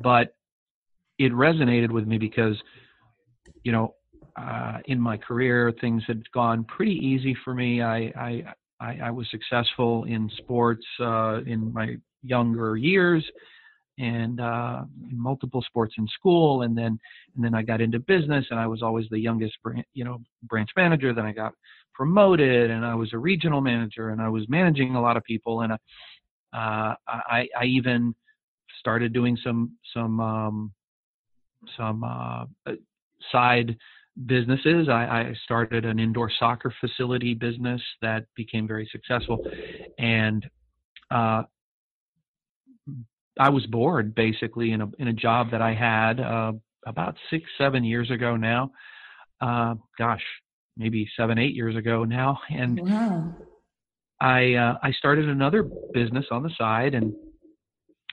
[0.00, 0.34] but
[1.18, 2.56] it resonated with me because
[3.62, 3.94] you know
[4.36, 7.82] uh, in my career things had gone pretty easy for me.
[7.82, 8.44] I I
[8.80, 13.24] I, I was successful in sports uh, in my younger years
[13.98, 16.98] and uh, multiple sports in school, and then
[17.34, 19.54] and then I got into business, and I was always the youngest,
[19.94, 21.12] you know, branch manager.
[21.12, 21.52] Then I got
[21.94, 25.62] promoted, and I was a regional manager, and I was managing a lot of people,
[25.62, 25.76] and uh,
[26.52, 28.14] I, I even
[28.78, 30.72] started doing some some um,
[31.76, 32.72] some uh,
[33.32, 33.76] side
[34.26, 34.88] businesses.
[34.88, 39.44] I, I, started an indoor soccer facility business that became very successful,
[39.98, 40.48] and
[41.10, 41.42] uh,
[43.38, 46.52] I was bored basically in a in a job that I had uh,
[46.86, 48.72] about six seven years ago now.
[49.40, 50.22] Uh, gosh,
[50.76, 53.34] maybe seven eight years ago now, and wow.
[54.20, 57.14] I uh, I started another business on the side, and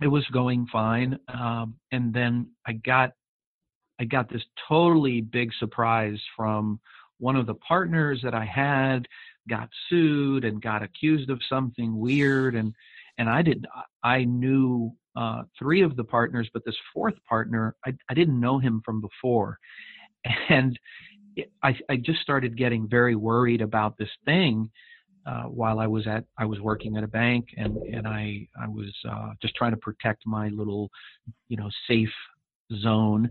[0.01, 1.17] it was going fine.
[1.27, 3.13] Um, and then I got
[3.99, 6.79] I got this totally big surprise from
[7.17, 9.07] one of the partners that I had
[9.47, 12.73] got sued and got accused of something weird and
[13.17, 13.65] and I did
[14.03, 18.59] I knew uh, three of the partners, but this fourth partner I, I didn't know
[18.59, 19.59] him from before,
[20.49, 20.77] and
[21.63, 24.69] I I just started getting very worried about this thing.
[25.25, 28.67] Uh, while I was at I was working at a bank and and I I
[28.67, 30.91] was uh, just trying to protect my little
[31.47, 32.13] you know safe
[32.81, 33.29] zone.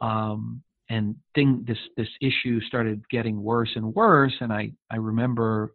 [0.00, 4.34] Um, and thing this this issue started getting worse and worse.
[4.40, 5.74] And I I remember,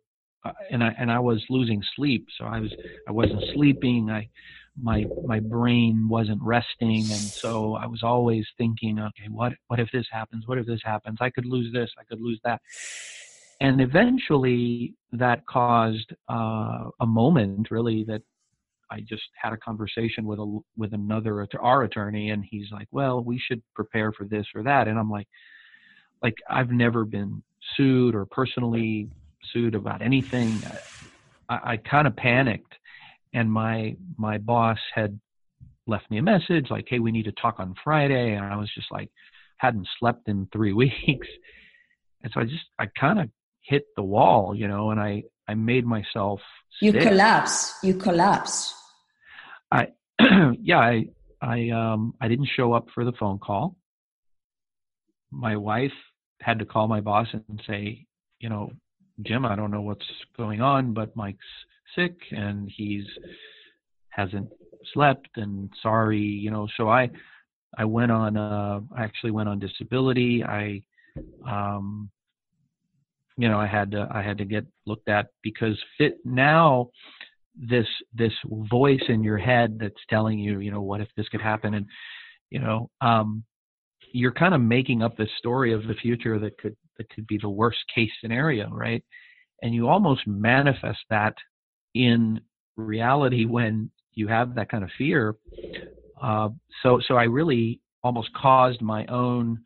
[0.72, 2.28] and I and I was losing sleep.
[2.38, 2.74] So I was
[3.08, 4.10] I wasn't sleeping.
[4.10, 4.30] I
[4.82, 9.90] my my brain wasn't resting and so i was always thinking okay what what if
[9.92, 12.62] this happens what if this happens i could lose this i could lose that
[13.60, 18.22] and eventually that caused uh, a moment really that
[18.90, 23.22] I just had a conversation with a with another our attorney, and he's like, "Well,
[23.24, 25.28] we should prepare for this or that," and I'm like,
[26.24, 27.44] "Like I've never been
[27.76, 29.10] sued or personally
[29.54, 30.64] sued about anything."
[31.50, 32.74] I, I kind of panicked,
[33.34, 35.20] and my my boss had
[35.88, 38.72] left me a message like, "Hey, we need to talk on Friday," and I was
[38.74, 39.10] just like,
[39.58, 41.28] hadn't slept in three weeks,
[42.24, 43.30] and so I just I kind of
[43.62, 46.40] hit the wall, you know, and I I made myself.
[46.82, 47.74] You collapse.
[47.84, 48.74] You collapse.
[49.72, 49.88] I
[50.62, 51.06] yeah I
[51.42, 53.76] I um I didn't show up for the phone call.
[55.32, 55.92] My wife
[56.42, 58.06] had to call my boss and say,
[58.40, 58.72] you know,
[59.22, 61.40] Jim, I don't know what's going on, but Mike's
[61.96, 63.06] sick and he's
[64.10, 64.50] hasn't
[64.94, 66.68] slept and sorry, you know.
[66.78, 67.10] So I
[67.78, 70.44] I went on uh I actually went on disability.
[70.44, 70.82] I
[71.48, 72.10] um
[73.40, 76.90] you know, I had to I had to get looked at because fit now
[77.60, 81.42] this this voice in your head that's telling you you know what if this could
[81.42, 81.86] happen and
[82.50, 83.44] you know um
[84.14, 87.38] you're kind of making up this story of the future that could that could be
[87.38, 89.04] the worst case scenario right?
[89.62, 91.36] And you almost manifest that
[91.96, 92.40] in
[92.76, 95.36] reality when you have that kind of fear.
[96.22, 96.50] Uh,
[96.82, 99.60] so so i really almost caused my own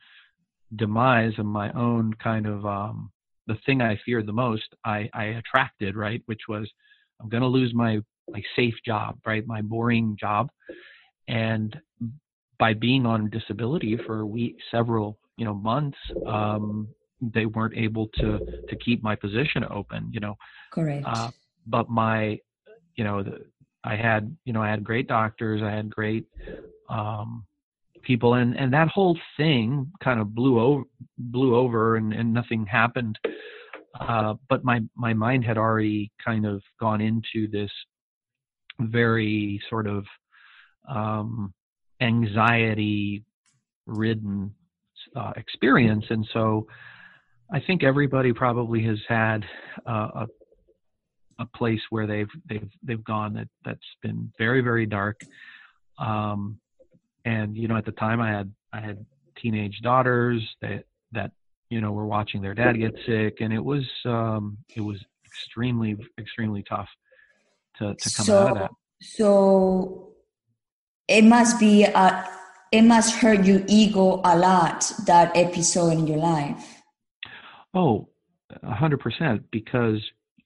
[0.75, 3.11] demise and my own kind of um,
[3.47, 6.21] the thing i feared the most i i attracted right?
[6.25, 6.69] Which was
[7.21, 9.45] I'm going to lose my my safe job, right?
[9.45, 10.49] My boring job,
[11.27, 11.77] and
[12.59, 16.87] by being on disability for a week, several you know months, um,
[17.21, 20.09] they weren't able to to keep my position open.
[20.11, 20.35] You know,
[20.71, 21.05] correct.
[21.07, 21.31] Uh,
[21.67, 22.39] but my,
[22.95, 23.45] you know, the,
[23.83, 26.25] I had you know I had great doctors, I had great
[26.89, 27.45] um,
[28.01, 30.83] people, and and that whole thing kind of blew over
[31.17, 33.17] blew over, and and nothing happened
[33.99, 37.71] uh, but my my mind had already kind of gone into this
[38.79, 40.05] very sort of
[40.89, 41.53] um,
[41.99, 43.23] anxiety
[43.85, 44.53] ridden
[45.15, 46.65] uh, experience and so
[47.51, 49.43] i think everybody probably has had
[49.85, 50.27] uh, a
[51.41, 55.21] a place where they've they've they've gone that that's been very very dark.
[55.97, 56.59] Um,
[57.25, 59.05] and you know, at the time, I had I had
[59.37, 61.31] teenage daughters that that
[61.69, 65.97] you know were watching their dad get sick, and it was um, it was extremely
[66.19, 66.89] extremely tough
[67.77, 68.71] to to come so, out of that.
[69.01, 70.13] So
[71.07, 72.29] it must be a,
[72.71, 76.80] it must hurt your ego a lot that episode in your life.
[77.73, 78.09] Oh,
[78.63, 79.99] a hundred percent because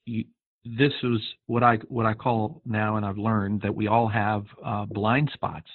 [0.05, 0.25] you,
[0.63, 4.45] this is what I what I call now, and I've learned that we all have
[4.63, 5.69] uh, blind spots.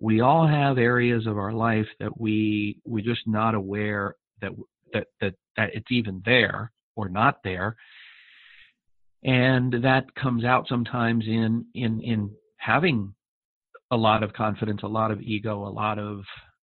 [0.00, 4.52] We all have areas of our life that we we're just not aware that
[4.92, 7.76] that that that it's even there or not there,
[9.22, 13.14] and that comes out sometimes in in in having
[13.90, 16.20] a lot of confidence, a lot of ego, a lot of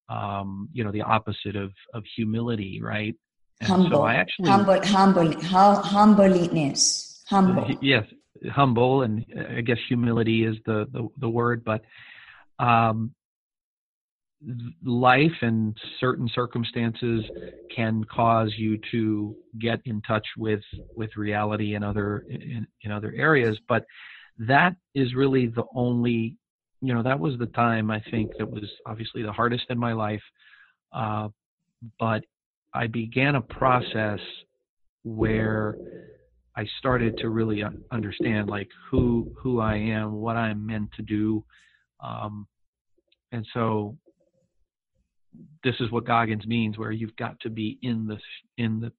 [0.10, 3.16] um, you know the opposite of of humility, right?
[3.62, 5.32] Humble, so I actually humble, humble,
[5.82, 7.24] humbleness.
[7.28, 7.78] Humble.
[7.82, 8.06] Yes
[8.52, 9.26] humble and
[9.56, 11.82] i guess humility is the the, the word but
[12.60, 13.14] um,
[14.84, 17.24] life and certain circumstances
[17.74, 20.62] can cause you to get in touch with
[20.96, 23.86] with reality in other in, in other areas but
[24.38, 26.38] that is really the only
[26.82, 29.94] you know that was the time i think that was obviously the hardest in my
[29.94, 30.24] life
[30.94, 31.28] uh,
[32.00, 32.24] but
[32.74, 34.20] i began a process
[35.04, 35.78] where
[36.56, 41.44] I started to really understand like who who I am, what I'm meant to do,
[42.00, 42.48] um,
[43.32, 43.98] and so
[45.64, 48.18] this is what Goggins means, where you've got to be in the
[48.58, 48.92] in the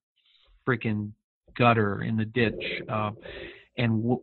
[0.69, 1.13] freaking
[1.57, 3.13] gutter, in the ditch, uh,
[3.79, 4.23] and w-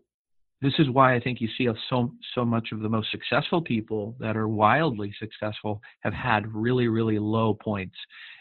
[0.62, 4.18] this is why I think you see so so much of the most successful people
[4.20, 7.96] that are wildly successful have had really really low points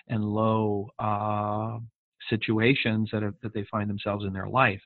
[0.09, 1.79] and low uh,
[2.29, 4.81] situations that are, that they find themselves in their life.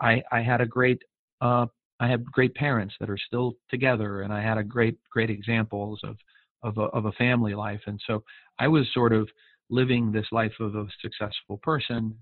[0.00, 1.02] I, I had a great
[1.40, 1.66] uh,
[2.00, 6.00] I had great parents that are still together, and I had a great great examples
[6.04, 6.16] of
[6.62, 8.24] of a, of a family life, and so
[8.58, 9.28] I was sort of
[9.70, 12.16] living this life of a successful person,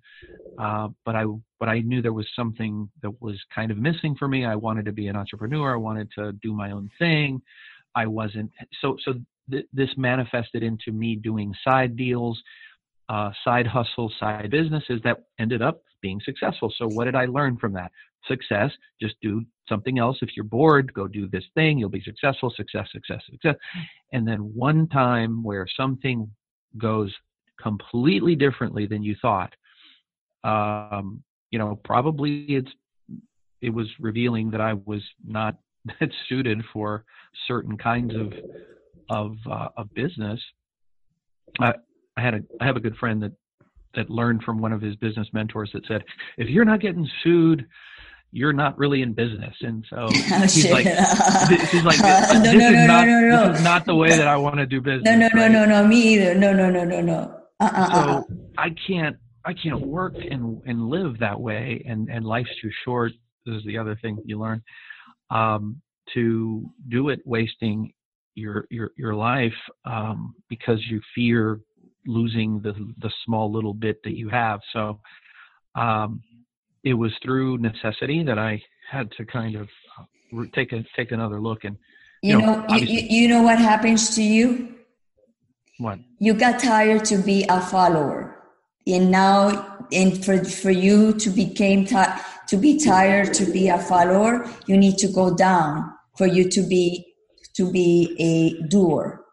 [0.59, 1.25] uh, but I
[1.61, 4.45] but I knew there was something that was kind of missing for me.
[4.45, 5.75] I wanted to be an entrepreneur.
[5.75, 7.41] I wanted to do my own thing.
[7.95, 9.15] I wasn't so so.
[9.51, 12.43] Th- this manifested into me doing side deals
[13.09, 16.73] uh, side hustle, side businesses that ended up being successful.
[16.77, 17.93] So, what did I learn from that?
[18.27, 20.19] Success, just do something else.
[20.23, 21.79] If you're bored, go do this thing.
[21.79, 23.55] You'll be successful, success, success, success.
[24.13, 26.29] And then one time where something
[26.77, 27.15] goes
[27.61, 29.55] completely differently than you thought,
[30.43, 32.71] um, you know, probably it's
[33.63, 35.57] it was revealing that I was not
[36.01, 37.05] that suited for
[37.47, 38.33] certain kinds of
[39.09, 40.41] of uh, of business.
[41.61, 41.73] Uh,
[42.17, 43.33] I had a I have a good friend that
[43.97, 46.05] that learned from one of his business mentors that said,
[46.37, 47.67] if you're not getting sued,
[48.31, 49.55] you're not really in business.
[49.63, 50.87] And so oh, he's like,
[51.71, 53.95] he's like, uh, no, this, no, is no, not, no, no, this is not the
[53.95, 55.05] way that I want to do business.
[55.05, 55.51] No, no, right?
[55.51, 56.35] no, no, no, me either.
[56.35, 57.41] No, no, no, no, no.
[57.59, 58.23] Uh-uh, so uh-uh.
[58.59, 61.83] I can't, I can't work and and live that way.
[61.89, 63.13] And and life's too short.
[63.47, 64.63] This is the other thing you learn.
[65.31, 65.81] Um,
[66.15, 67.93] to do it wasting
[68.37, 71.61] your your your life um, because you fear
[72.07, 74.61] losing the the small little bit that you have.
[74.73, 75.01] So
[75.75, 76.23] um,
[76.85, 79.69] it was through necessity that I had to kind of
[79.99, 81.77] uh, take a take another look and
[82.23, 84.75] you, you know, know you, you know what happens to you?
[85.79, 85.99] What?
[86.19, 88.35] You got tired to be a follower.
[88.87, 93.79] And now and for for you to became ti- to be tired to be a
[93.79, 97.05] follower you need to go down for you to be
[97.57, 99.25] to be a doer.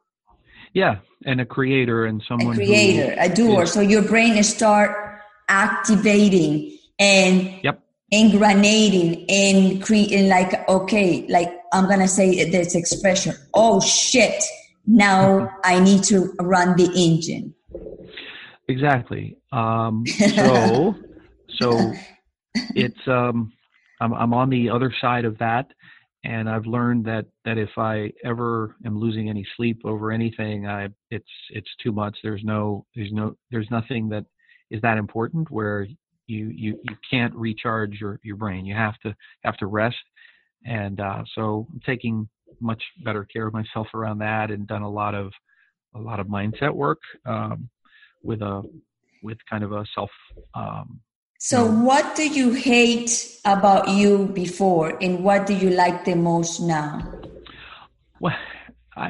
[0.73, 3.63] Yeah and a creator and someone a creator a doer.
[3.63, 7.81] Is, so your brain start activating and yep.
[9.29, 14.43] and creating like okay like i'm gonna say this expression oh shit
[14.85, 15.55] now mm-hmm.
[15.63, 17.53] i need to run the engine.
[18.67, 19.37] Exactly.
[19.51, 20.95] Um so
[21.59, 21.93] so
[22.75, 23.51] it's um
[23.99, 25.67] I'm, I'm on the other side of that
[26.23, 30.89] and I've learned that that if I ever am losing any sleep over anything, I
[31.09, 32.17] it's it's too much.
[32.23, 34.25] There's no there's no there's nothing that
[34.71, 35.83] is that important where
[36.27, 38.65] you you you can't recharge your your brain.
[38.65, 39.97] You have to have to rest,
[40.65, 42.29] and uh, so I'm taking
[42.61, 45.31] much better care of myself around that, and done a lot of
[45.95, 47.69] a lot of mindset work um,
[48.23, 48.61] with a
[49.23, 50.09] with kind of a self
[50.55, 51.01] um,
[51.43, 56.61] so, what do you hate about you before, and what do you like the most
[56.61, 57.01] now?
[58.21, 58.37] Well,
[58.95, 59.09] I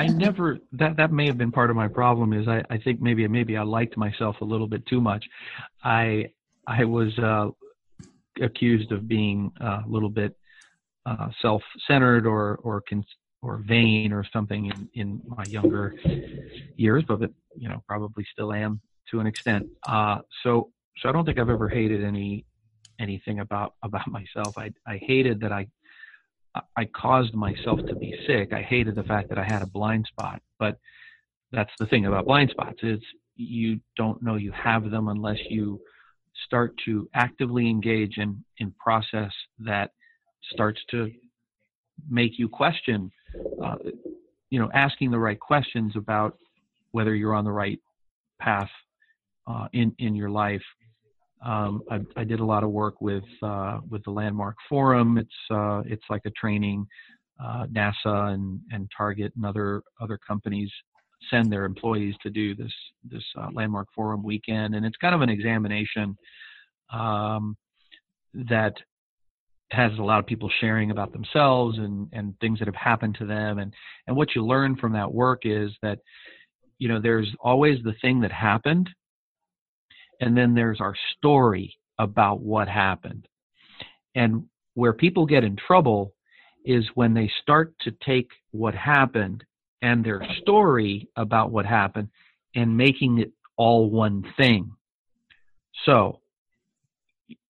[0.00, 2.32] I never that that may have been part of my problem.
[2.32, 5.24] Is I I think maybe maybe I liked myself a little bit too much.
[5.84, 6.32] I
[6.66, 7.50] I was uh,
[8.42, 10.34] accused of being uh, a little bit
[11.06, 15.94] uh, self-centered or or cons- or vain or something in, in my younger
[16.74, 17.20] years, but
[17.56, 18.80] you know probably still am
[19.12, 19.68] to an extent.
[19.86, 22.44] Uh, so so I don't think I've ever hated any
[22.98, 24.56] anything about about myself.
[24.56, 25.66] I I hated that I
[26.76, 28.52] I caused myself to be sick.
[28.52, 30.42] I hated the fact that I had a blind spot.
[30.58, 30.78] But
[31.52, 33.00] that's the thing about blind spots is
[33.36, 35.80] you don't know you have them unless you
[36.46, 39.92] start to actively engage in in process that
[40.52, 41.10] starts to
[42.08, 43.10] make you question
[43.62, 43.76] uh,
[44.50, 46.36] you know asking the right questions about
[46.92, 47.80] whether you're on the right
[48.40, 48.70] path
[49.46, 50.62] uh, in in your life
[51.44, 55.16] um, I, I, did a lot of work with uh, with the Landmark Forum.
[55.16, 56.86] It's uh, it's like a training.
[57.42, 60.70] Uh, NASA and, and Target and other other companies
[61.30, 62.72] send their employees to do this
[63.10, 66.16] this uh, Landmark Forum weekend, and it's kind of an examination
[66.92, 67.56] um,
[68.34, 68.74] that
[69.70, 73.26] has a lot of people sharing about themselves and and things that have happened to
[73.26, 73.72] them, and
[74.06, 75.98] and what you learn from that work is that
[76.78, 78.90] you know there's always the thing that happened
[80.20, 83.26] and then there's our story about what happened.
[84.14, 84.44] And
[84.74, 86.14] where people get in trouble
[86.64, 89.44] is when they start to take what happened
[89.82, 92.08] and their story about what happened
[92.54, 94.72] and making it all one thing.
[95.84, 96.20] So,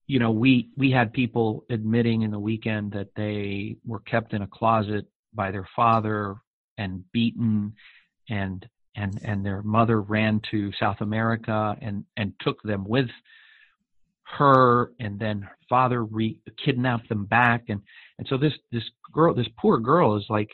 [0.07, 4.43] you know, we we had people admitting in the weekend that they were kept in
[4.43, 6.37] a closet by their father
[6.79, 7.75] and beaten
[8.29, 8.67] and
[9.01, 13.09] and and their mother ran to South America and and took them with
[14.39, 17.65] her and then her father re- kidnapped them back.
[17.69, 17.81] And
[18.19, 20.51] and so this this girl this poor girl is like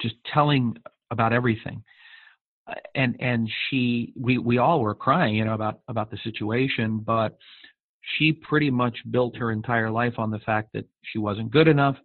[0.00, 0.76] just telling
[1.10, 1.82] about everything.
[2.94, 7.36] And and she we we all were crying you know about about the situation but
[8.18, 11.96] she pretty much built her entire life on the fact that she wasn't good enough.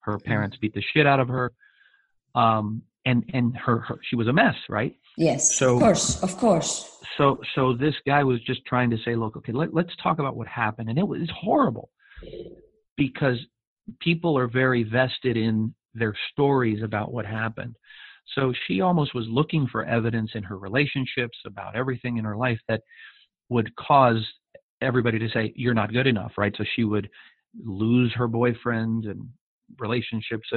[0.00, 0.24] Her mm.
[0.24, 1.52] parents beat the shit out of her.
[2.34, 4.94] Um and and her, her, she was a mess right?
[5.16, 6.98] Yes so of course of course.
[7.16, 10.36] So so this guy was just trying to say look okay let, let's talk about
[10.36, 10.88] what happened.
[10.88, 11.90] And it was horrible
[12.96, 13.38] because
[14.00, 17.74] people are very vested in their stories about what happened.
[18.36, 22.60] So she almost was looking for evidence in her relationships about everything in her life
[22.68, 22.82] that
[23.48, 24.24] would cause
[24.80, 26.54] everybody to say you're not good enough right?
[26.56, 27.08] So she would
[27.64, 29.28] lose her boyfriend and
[29.78, 30.48] relationships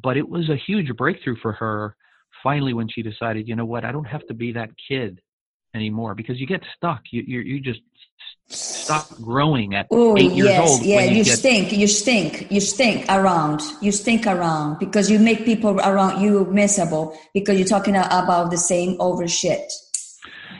[0.00, 1.96] but it was a huge breakthrough for her
[2.42, 5.20] finally when she decided, you know what, I don't have to be that kid
[5.74, 7.02] anymore because you get stuck.
[7.10, 7.80] You you, you just
[8.48, 10.82] stop growing at Ooh, eight years yes, old.
[10.82, 11.38] Yeah, you, you get...
[11.38, 11.72] stink.
[11.72, 12.50] You stink.
[12.50, 13.62] You stink around.
[13.80, 18.58] You stink around because you make people around you miserable because you're talking about the
[18.58, 19.72] same over shit.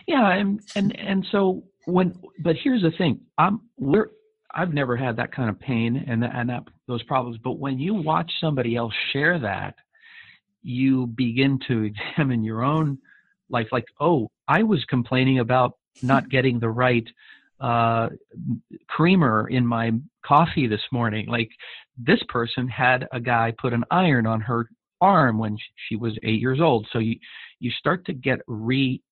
[0.06, 3.20] Yeah, and and and so when, but here's the thing.
[3.38, 4.10] I'm we're
[4.54, 7.38] I've never had that kind of pain and and that, those problems.
[7.42, 9.76] But when you watch somebody else share that,
[10.62, 11.82] you begin to
[12.16, 12.98] examine your own
[13.48, 13.68] life.
[13.72, 17.06] Like, oh, I was complaining about not getting the right
[17.60, 18.08] uh,
[18.88, 19.92] creamer in my
[20.24, 21.28] coffee this morning.
[21.28, 21.50] Like,
[21.98, 24.68] this person had a guy put an iron on her
[25.00, 25.56] arm when
[25.88, 26.86] she was eight years old.
[26.92, 27.16] So you
[27.58, 29.02] you start to get re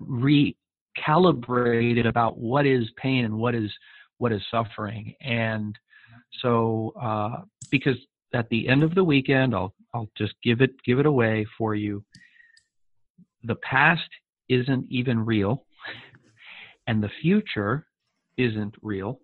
[0.00, 3.70] recalibrated about what is pain and what is
[4.18, 5.14] what is suffering.
[5.20, 5.76] And
[6.40, 7.96] so, uh, because
[8.34, 11.74] at the end of the weekend, I'll I'll just give it give it away for
[11.74, 12.04] you.
[13.44, 14.08] The past
[14.48, 15.66] isn't even real,
[16.86, 17.86] and the future
[18.36, 19.20] isn't real.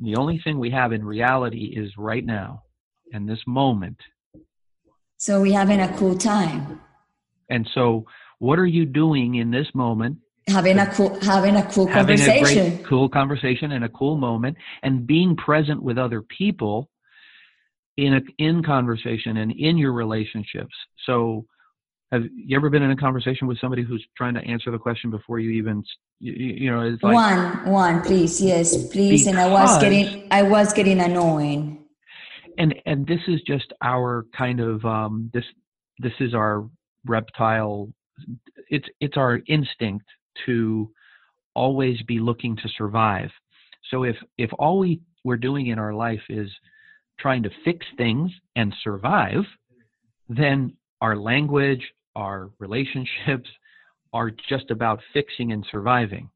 [0.00, 2.62] The only thing we have in reality is right now
[3.12, 3.98] and this moment.
[5.16, 6.80] So we're having a cool time.
[7.48, 8.04] And so,
[8.38, 10.18] what are you doing in this moment
[10.48, 14.16] having a cool having a cool having conversation a great, cool conversation and a cool
[14.16, 16.88] moment and being present with other people
[17.96, 20.74] in a in conversation and in your relationships.
[21.04, 21.46] So
[22.12, 25.10] have you ever been in a conversation with somebody who's trying to answer the question
[25.10, 25.82] before you even
[26.20, 30.42] you, you know it's like, one one please yes please and i was getting i
[30.42, 31.82] was getting annoying.
[32.58, 35.44] And and this is just our kind of um this
[35.98, 36.68] this is our
[37.04, 37.88] reptile
[38.70, 40.06] it's it's our instinct
[40.44, 40.90] to
[41.54, 43.30] always be looking to survive.
[43.90, 46.50] So if if all we we're doing in our life is
[47.18, 49.44] trying to fix things and survive,
[50.28, 51.82] then our language,
[52.14, 53.48] our relationships
[54.12, 56.30] are just about fixing and surviving.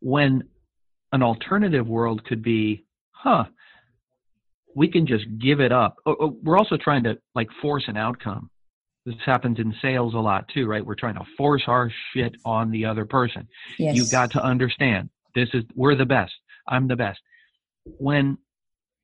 [0.00, 0.44] When
[1.12, 3.44] an alternative world could be, huh,
[4.74, 5.96] we can just give it up.
[6.06, 8.50] We're also trying to like force an outcome
[9.04, 10.84] this happens in sales a lot too, right?
[10.84, 13.48] We're trying to force our shit on the other person.
[13.78, 13.96] Yes.
[13.96, 16.32] You've got to understand this is we're the best
[16.68, 17.20] i'm the best
[17.84, 18.38] when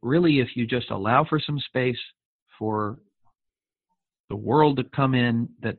[0.03, 1.99] really if you just allow for some space
[2.59, 2.99] for
[4.29, 5.79] the world to come in that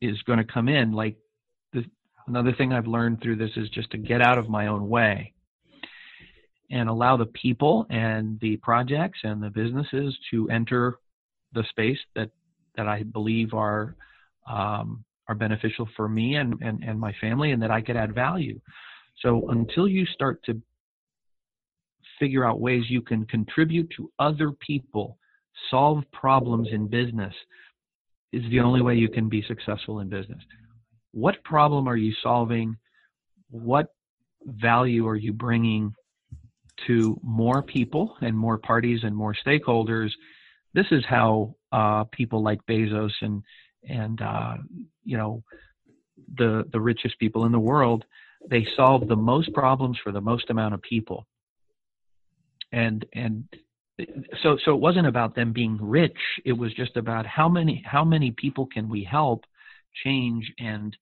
[0.00, 1.16] is going to come in like
[1.72, 1.84] the,
[2.26, 5.32] another thing i've learned through this is just to get out of my own way
[6.70, 10.98] and allow the people and the projects and the businesses to enter
[11.54, 12.30] the space that
[12.78, 13.94] that I believe are
[14.50, 18.14] um, are beneficial for me and, and and my family and that I could add
[18.14, 18.58] value.
[19.22, 20.62] So until you start to
[22.18, 25.18] figure out ways you can contribute to other people,
[25.70, 27.34] solve problems in business,
[28.32, 30.42] is the only way you can be successful in business.
[31.12, 32.76] What problem are you solving?
[33.50, 33.88] What
[34.44, 35.94] value are you bringing
[36.86, 40.10] to more people and more parties and more stakeholders?
[40.74, 43.42] This is how uh, people like Bezos and
[43.88, 44.56] and uh,
[45.04, 45.42] you know
[46.36, 48.04] the the richest people in the world
[48.46, 51.26] they solve the most problems for the most amount of people.
[52.72, 53.44] And and
[54.42, 56.18] so so it wasn't about them being rich.
[56.44, 59.44] It was just about how many how many people can we help
[60.04, 60.96] change and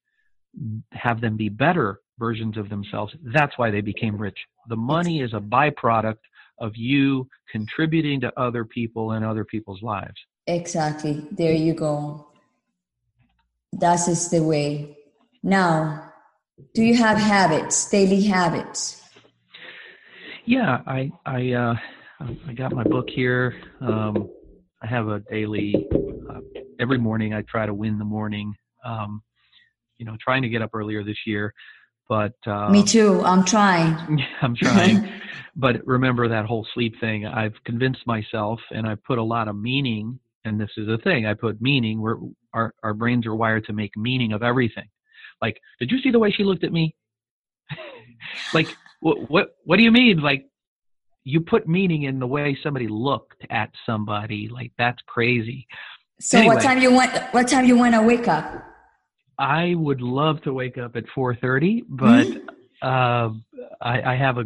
[0.93, 3.15] have them be better versions of themselves.
[3.35, 4.39] That's why they became rich.
[4.69, 6.19] The money is a byproduct
[6.59, 10.17] of you contributing to other people and other people's lives
[10.47, 12.27] exactly there you go
[13.73, 14.97] that is the way
[15.43, 16.13] now
[16.75, 19.03] do you have habits daily habits
[20.45, 21.75] yeah i i uh
[22.21, 23.55] I got my book here.
[23.81, 24.31] Um,
[24.83, 25.87] I have a daily,
[26.31, 26.41] uh,
[26.81, 28.55] every morning I try to win the morning.
[28.85, 29.23] Um,
[29.99, 31.53] you know, trying to get up earlier this year,
[32.09, 33.23] but uh, me too.
[33.25, 34.25] I'm trying.
[34.43, 35.11] I'm trying,
[35.57, 37.27] but remember that whole sleep thing.
[37.27, 40.19] I've convinced myself, and I put a lot of meaning.
[40.47, 42.01] And this is a thing: I put meaning.
[42.01, 42.17] Where
[42.55, 44.89] our our brains are wired to make meaning of everything.
[45.43, 46.95] Like, did you see the way she looked at me?
[48.55, 48.69] like,
[49.01, 50.21] what what what do you mean?
[50.21, 50.47] Like,
[51.27, 55.67] you put meaning in the way somebody looked at somebody like that's crazy
[56.21, 58.65] so anyway, what time you want what time you want to wake up
[59.39, 62.49] i would love to wake up at 4.30 but mm-hmm.
[62.81, 63.29] uh,
[63.83, 64.45] I, I, have a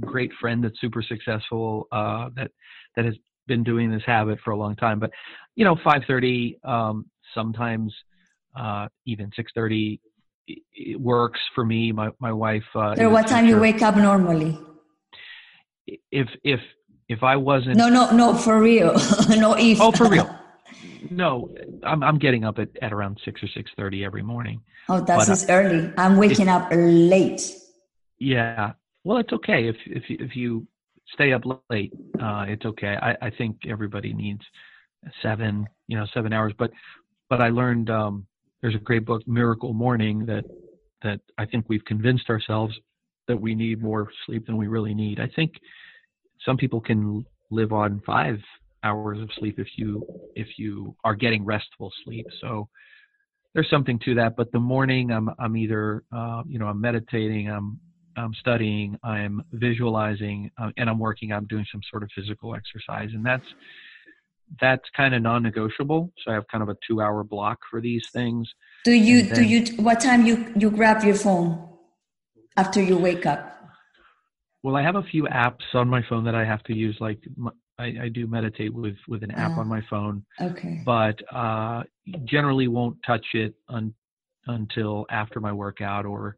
[0.00, 2.50] great friend that's super successful uh, that
[2.96, 3.14] that has
[3.46, 5.10] been doing this habit for a long time but
[5.54, 7.94] you know 5.30 um, sometimes
[8.58, 10.00] uh, even 6.30
[10.48, 14.58] it works for me my, my wife uh, so what time you wake up normally
[16.10, 16.60] if if
[17.08, 18.94] if I wasn't no no no for real
[19.28, 20.28] no if oh for real
[21.10, 21.50] no
[21.84, 24.60] I'm I'm getting up at, at around six or six thirty every morning.
[24.88, 25.92] Oh, that's uh, early.
[25.96, 27.52] I'm waking up late.
[28.18, 28.72] Yeah,
[29.04, 30.66] well, it's okay if if if you
[31.12, 31.92] stay up late.
[32.20, 32.96] Uh, it's okay.
[33.00, 34.42] I I think everybody needs
[35.22, 36.70] seven you know seven hours, but
[37.28, 38.26] but I learned um,
[38.60, 40.44] there's a great book Miracle Morning that
[41.02, 42.74] that I think we've convinced ourselves
[43.28, 45.20] that we need more sleep than we really need.
[45.20, 45.52] I think
[46.44, 48.38] some people can live on five
[48.82, 52.26] hours of sleep if you if you are getting restful sleep.
[52.40, 52.68] So
[53.54, 54.36] there's something to that.
[54.36, 57.78] But the morning, I'm I'm either uh, you know I'm meditating, I'm
[58.16, 61.32] I'm studying, I'm visualizing, uh, and I'm working.
[61.32, 63.46] I'm doing some sort of physical exercise, and that's
[64.60, 66.12] that's kind of non-negotiable.
[66.24, 68.48] So I have kind of a two-hour block for these things.
[68.84, 71.66] Do you then, do you what time you you grab your phone?
[72.56, 73.52] after you wake up?
[74.62, 76.96] Well, I have a few apps on my phone that I have to use.
[77.00, 77.20] Like
[77.78, 80.24] I, I do meditate with with an app on ah, my phone.
[80.40, 80.82] Okay.
[80.84, 81.84] But uh,
[82.24, 83.94] generally won't touch it un,
[84.46, 86.36] until after my workout or.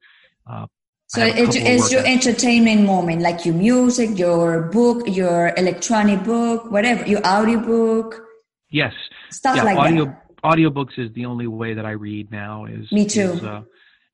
[0.50, 0.66] Uh,
[1.08, 7.06] so it, it's your entertainment moment, like your music, your book, your electronic book, whatever,
[7.06, 8.22] your audiobook.
[8.70, 8.92] Yes.
[9.30, 10.42] Stuff yeah, like audio, that.
[10.44, 12.66] Audiobooks is the only way that I read now.
[12.66, 13.32] Is me too.
[13.32, 13.62] Is, uh,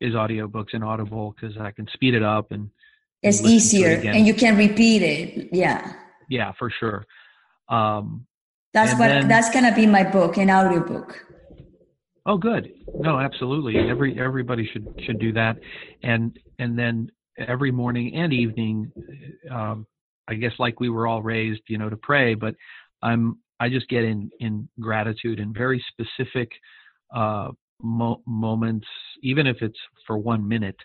[0.01, 2.71] is audiobooks and Audible because I can speed it up and
[3.23, 5.49] it's easier it and you can repeat it.
[5.53, 5.95] Yeah.
[6.29, 7.07] Yeah, for sure.
[7.69, 8.27] Um,
[8.73, 11.27] that's what then, that's gonna be my book, an audiobook.
[12.27, 12.73] Oh, good.
[12.95, 13.77] No, absolutely.
[13.91, 15.57] Every everybody should should do that,
[16.03, 18.91] and and then every morning and evening,
[19.51, 19.87] um,
[20.27, 22.35] I guess like we were all raised, you know, to pray.
[22.35, 22.55] But
[23.03, 26.51] I'm I just get in in gratitude and very specific
[27.15, 27.51] uh,
[27.83, 28.87] mo- moments,
[29.23, 30.79] even if it's for one minute,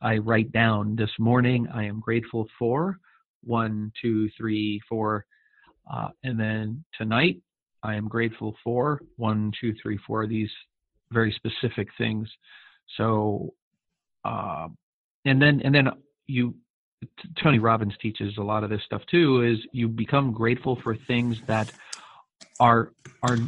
[0.00, 2.98] I write down this morning I am grateful for
[3.42, 5.26] one, two, three, four.
[5.92, 7.42] Uh, and then tonight
[7.82, 10.50] I am grateful for one, two, three, four, these
[11.14, 12.28] very specific things.
[12.96, 13.54] So,
[14.24, 14.68] uh,
[15.24, 15.88] and then, and then
[16.26, 16.54] you,
[17.42, 21.38] Tony Robbins teaches a lot of this stuff too, is you become grateful for things
[21.46, 21.72] that
[22.60, 22.92] are,
[23.22, 23.38] are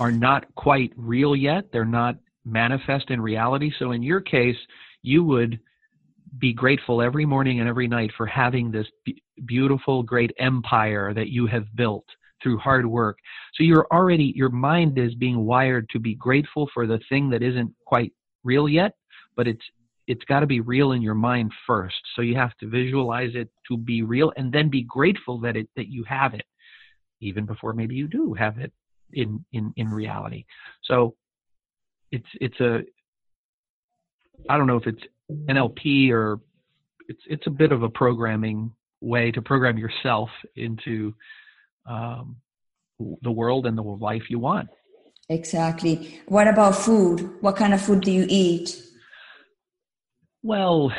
[0.00, 1.70] are not quite real yet.
[1.72, 3.70] They're not manifest in reality.
[3.78, 4.56] So in your case,
[5.02, 5.60] you would
[6.38, 8.86] be grateful every morning and every night for having this
[9.44, 12.06] beautiful, great empire that you have built
[12.42, 13.18] through hard work.
[13.54, 17.42] So you're already, your mind is being wired to be grateful for the thing that
[17.42, 18.12] isn't quite
[18.44, 18.92] real yet,
[19.36, 19.62] but it's,
[20.06, 21.96] it's got to be real in your mind first.
[22.16, 25.68] So you have to visualize it to be real and then be grateful that it,
[25.76, 26.44] that you have it
[27.20, 28.72] even before maybe you do have it
[29.12, 30.44] in, in, in reality.
[30.84, 31.14] So
[32.10, 32.80] it's, it's a,
[34.48, 35.02] I don't know if it's
[35.48, 36.40] NLP or
[37.08, 41.14] it's it's a bit of a programming way to program yourself into
[41.86, 42.36] um,
[43.22, 44.68] the world and the life you want.
[45.28, 46.20] Exactly.
[46.26, 47.36] What about food?
[47.40, 48.82] What kind of food do you eat?
[50.42, 50.92] Well,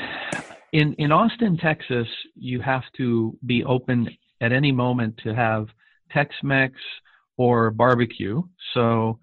[0.71, 4.09] in in Austin, Texas, you have to be open
[4.41, 5.67] at any moment to have
[6.11, 6.73] Tex-Mex
[7.37, 8.41] or barbecue.
[8.73, 9.19] So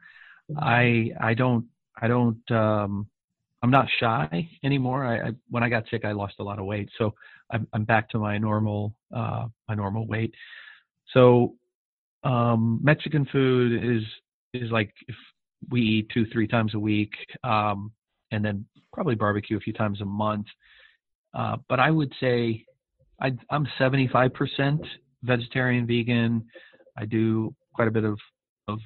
[0.56, 1.66] I I don't
[2.00, 3.06] I don't um,
[3.62, 5.04] I'm not shy anymore.
[5.04, 7.14] I, I, when I got sick, I lost a lot of weight, so
[7.50, 10.34] I'm, I'm back to my normal uh, my normal weight.
[11.12, 11.54] So
[12.24, 14.02] um, Mexican food is
[14.52, 15.14] is like if
[15.70, 17.12] we eat two three times a week,
[17.44, 17.92] um,
[18.30, 20.46] and then probably barbecue a few times a month.
[21.34, 22.64] Uh, but I would say
[23.20, 24.80] I, I'm 75%
[25.22, 26.44] vegetarian vegan.
[26.96, 28.18] I do quite a bit of
[28.68, 28.78] of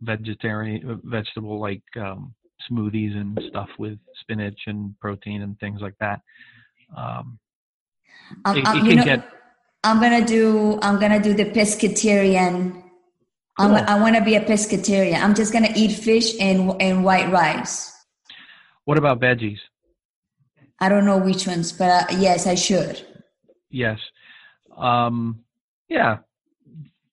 [0.00, 2.34] vegetarian vegetable like um,
[2.70, 6.20] smoothies and stuff with spinach and protein and things like that.
[6.96, 7.38] Um,
[8.44, 9.28] um, it, um, it can know, get.
[9.82, 10.78] I'm gonna do.
[10.82, 12.82] I'm gonna do the pescatarian.
[13.58, 13.76] Cool.
[13.76, 15.20] i want to be a pescatarian.
[15.20, 17.92] I'm just gonna eat fish and and white rice.
[18.84, 19.58] What about veggies?
[20.78, 23.06] I don't know which ones, but uh, yes, I should.
[23.70, 23.98] Yes.
[24.76, 25.44] Um,
[25.88, 26.18] yeah,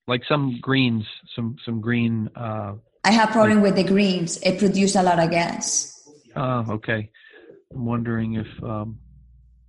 [0.07, 1.05] like some greens,
[1.35, 2.75] some some green uh,
[3.07, 4.37] I have problem with the greens.
[4.43, 6.11] It produce a lot of gas.
[6.35, 7.09] Oh, okay.
[7.73, 8.99] I'm wondering if, um,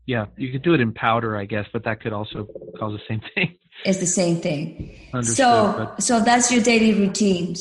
[0.09, 2.49] yeah, you could do it in powder, I guess, but that could also
[2.79, 3.59] cause the same thing.
[3.85, 4.99] It's the same thing.
[5.13, 6.03] Understood, so, but...
[6.03, 7.61] so that's your daily routines.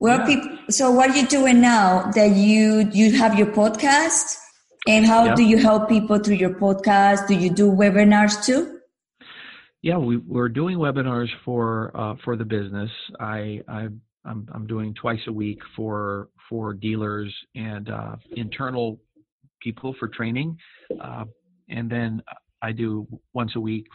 [0.00, 0.26] Well, yeah.
[0.26, 0.58] people.
[0.70, 4.38] So, what are you doing now that you you have your podcast?
[4.88, 5.34] And how yeah.
[5.34, 7.28] do you help people through your podcast?
[7.28, 8.80] Do you do webinars too?
[9.82, 12.90] Yeah, we, we're doing webinars for uh, for the business.
[13.20, 13.88] I I
[14.24, 18.98] I'm, I'm doing twice a week for for dealers and uh, internal
[19.62, 20.56] people for training,
[21.00, 21.24] uh,
[21.68, 22.22] and then
[22.60, 23.86] I do once a week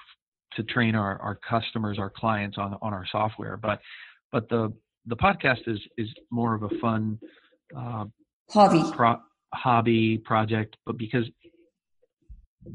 [0.56, 3.58] to train our, our customers, our clients on on our software.
[3.58, 3.80] But
[4.32, 4.74] but the
[5.06, 7.20] the podcast is is more of a fun
[7.76, 8.06] uh,
[8.50, 9.18] hobby pro,
[9.54, 11.26] hobby project, but because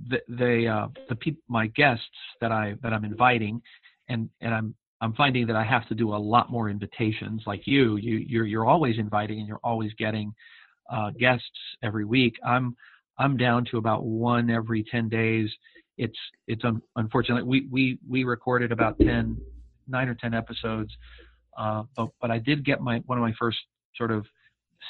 [0.08, 2.04] the, they uh, the people my guests
[2.40, 3.60] that I that I'm inviting
[4.08, 7.42] and and I'm I'm finding that I have to do a lot more invitations.
[7.46, 10.32] Like you, you you're you're always inviting and you're always getting
[10.90, 11.46] uh, guests
[11.82, 12.34] every week.
[12.44, 12.76] I'm
[13.18, 15.50] I'm down to about one every ten days.
[15.98, 17.46] It's it's un- unfortunate.
[17.46, 19.36] We we we recorded about 10,
[19.88, 20.90] nine or ten episodes,
[21.56, 23.58] uh, but but I did get my one of my first
[23.96, 24.26] sort of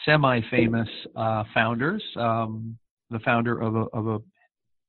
[0.05, 2.03] semi-famous uh, founders.
[2.17, 2.79] Um,
[3.11, 4.19] the founder of a of a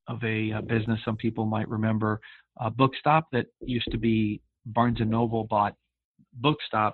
[0.07, 2.19] of a, a uh, business some people might remember,
[2.59, 5.75] uh, Bookstop, that used to be Barnes and Noble bought
[6.41, 6.93] Bookstop,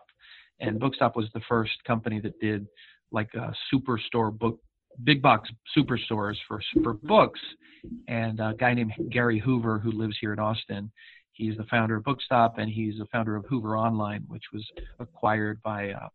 [0.59, 2.67] and Bookstop was the first company that did
[3.11, 4.59] like a superstore book,
[5.03, 7.39] big box superstores for for books.
[8.07, 10.91] And a guy named Gary Hoover, who lives here in Austin,
[11.31, 14.65] he's the founder of Bookstop, and he's the founder of Hoover Online, which was
[14.99, 15.91] acquired by.
[15.91, 16.09] Uh,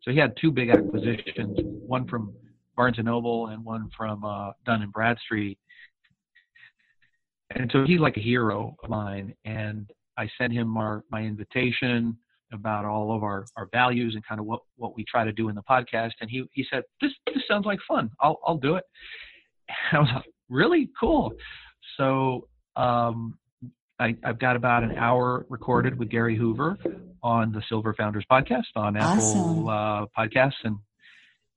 [0.00, 2.32] so he had two big acquisitions, one from
[2.74, 5.58] Barnes and Noble and one from uh, Dun and Bradstreet.
[7.54, 9.34] And so he's like a hero of mine.
[9.44, 12.16] And I sent him our my invitation
[12.52, 15.48] about all of our, our values and kind of what, what we try to do
[15.48, 16.12] in the podcast.
[16.20, 18.10] And he, he said, this, this sounds like fun.
[18.20, 18.84] I'll, I'll do it.
[19.68, 21.32] And I was like, really cool.
[21.96, 23.38] So, um,
[24.00, 26.78] I, have got about an hour recorded with Gary Hoover
[27.22, 29.38] on the Silver Founders podcast on awesome.
[29.38, 30.76] Apple uh, Podcasts, and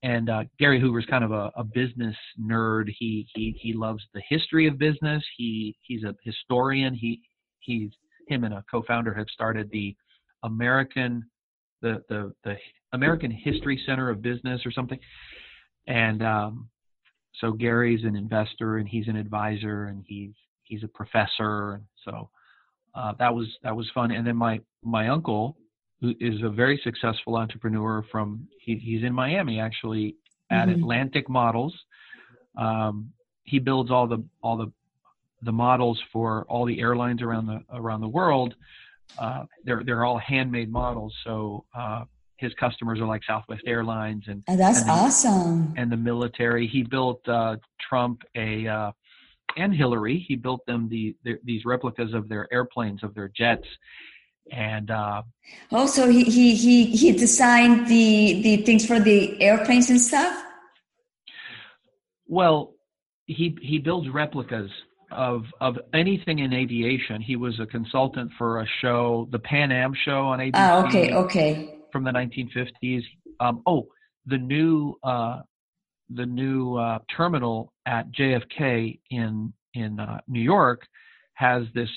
[0.04, 2.94] and uh, Gary Hoover's kind of a, a, business nerd.
[3.00, 5.24] He he he loves the history of business.
[5.38, 6.94] He he's a historian.
[6.94, 7.22] He
[7.60, 7.92] he's
[8.28, 9.96] him and a co-founder have started the
[10.44, 11.26] American
[11.82, 12.56] the the the
[12.94, 15.00] American History Center of Business or something.
[15.88, 16.70] And um,
[17.40, 20.34] so Gary's an investor and he's an advisor and he's
[20.64, 22.30] he's a professor and so
[22.96, 24.12] uh, that was that was fun.
[24.12, 25.58] And then my my uncle
[26.00, 30.16] who is a very successful entrepreneur from he, he's in Miami actually
[30.52, 30.82] at mm-hmm.
[30.82, 31.74] Atlantic Models.
[32.58, 33.12] Um,
[33.44, 34.72] he builds all the all the
[35.42, 38.56] the models for all the airlines around the around the world,
[39.18, 41.14] uh, they're they're all handmade models.
[41.24, 42.06] So uh,
[42.38, 45.74] his customers are like Southwest Airlines and oh, that's and the, awesome.
[45.78, 46.68] And the military.
[46.68, 47.58] He built uh,
[47.88, 48.92] Trump a uh,
[49.58, 50.24] and Hillary.
[50.28, 53.68] He built them the, the these replicas of their airplanes, of their jets,
[54.52, 55.22] and uh,
[55.72, 60.44] also he, he he he designed the the things for the airplanes and stuff.
[62.28, 62.74] Well,
[63.26, 64.70] he he builds replicas
[65.14, 67.22] of of anything in aviation.
[67.22, 70.52] He was a consultant for a show, the Pan Am show on ABC.
[70.56, 71.76] Ah, okay, okay.
[71.92, 73.04] From the 1950s.
[73.40, 73.88] Um, oh,
[74.26, 75.42] the new uh,
[76.10, 80.82] the new uh, terminal at JFK in in uh, New York
[81.36, 81.90] has this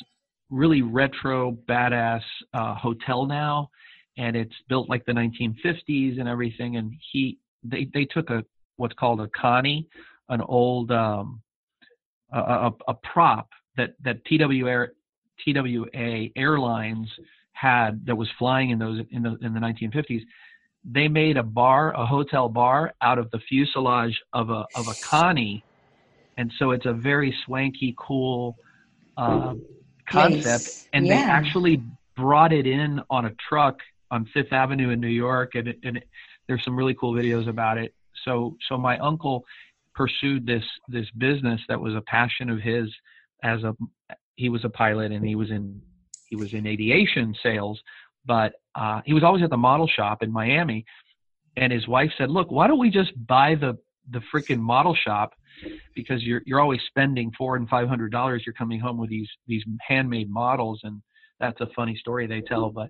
[0.51, 2.23] really retro badass
[2.55, 3.71] uh, hotel now,
[4.17, 6.77] and it's built like the 1950s and everything.
[6.77, 8.45] And he they they took a
[8.77, 9.89] what's called a Connie,
[10.29, 11.41] an old um,
[12.41, 14.87] a, a, prop that that TWA
[15.45, 17.09] TWA Airlines
[17.53, 20.23] had that was flying in those in the in the 1950s.
[20.85, 24.95] They made a bar, a hotel bar, out of the fuselage of a of a
[25.03, 25.65] Connie,
[26.37, 28.57] and so it's a very swanky, cool
[29.17, 29.55] uh,
[30.09, 30.89] concept.
[30.93, 31.17] And yeah.
[31.17, 31.83] they actually
[32.17, 33.79] brought it in on a truck
[34.11, 36.09] on Fifth Avenue in New York, and, it, and it,
[36.47, 37.95] there's some really cool videos about it.
[38.25, 39.45] So so my uncle
[39.97, 42.89] pursued this this business that was a passion of his
[43.43, 43.75] as a
[44.37, 45.81] he was a pilot and he was in
[46.29, 47.81] he was in aviation sales
[48.27, 50.85] but uh, he was always at the model shop in Miami.
[51.57, 53.79] And his wife said look why don't we just buy the
[54.11, 55.33] the freaking model shop?
[55.95, 58.43] Because you're you're always spending four and five hundred dollars.
[58.45, 60.81] You're coming home with these these handmade models.
[60.83, 61.01] And
[61.41, 62.89] that's a funny story they tell but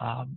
[0.00, 0.36] um,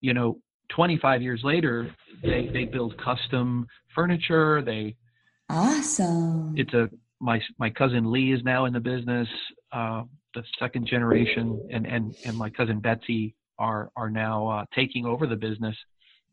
[0.00, 0.38] you know
[0.74, 4.62] 25 years later they they build custom furniture.
[4.62, 4.96] They
[5.50, 6.54] Awesome.
[6.56, 6.88] It's a
[7.20, 9.28] my my cousin Lee is now in the business,
[9.72, 10.02] uh,
[10.34, 15.26] the second generation, and and and my cousin Betsy are are now uh, taking over
[15.26, 15.76] the business,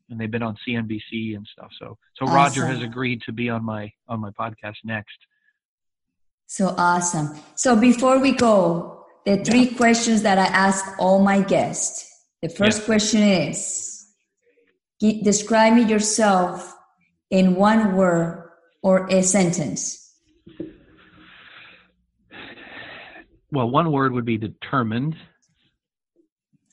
[0.10, 1.70] and they've been on CNBC and stuff.
[1.80, 2.36] So so awesome.
[2.36, 5.18] Roger has agreed to be on my on my podcast next.
[6.46, 7.38] So awesome.
[7.56, 9.78] So before we go, the three yeah.
[9.78, 12.06] questions that I ask all my guests.
[12.44, 14.06] The first question is:
[15.00, 16.76] Describe me yourself
[17.32, 18.47] in one word
[18.88, 20.16] or a sentence?
[23.52, 25.14] Well, one word would be determined.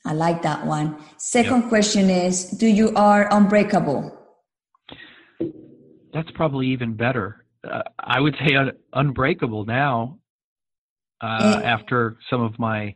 [0.05, 0.95] I like that one.
[1.17, 1.69] Second yep.
[1.69, 4.17] question is Do you are unbreakable?
[6.13, 7.45] That's probably even better.
[7.69, 10.19] Uh, I would say un- unbreakable now.
[11.21, 12.95] Uh, and, after some of my,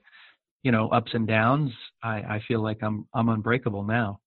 [0.63, 1.71] you know, ups and downs,
[2.03, 4.19] I, I feel like I'm I'm unbreakable now.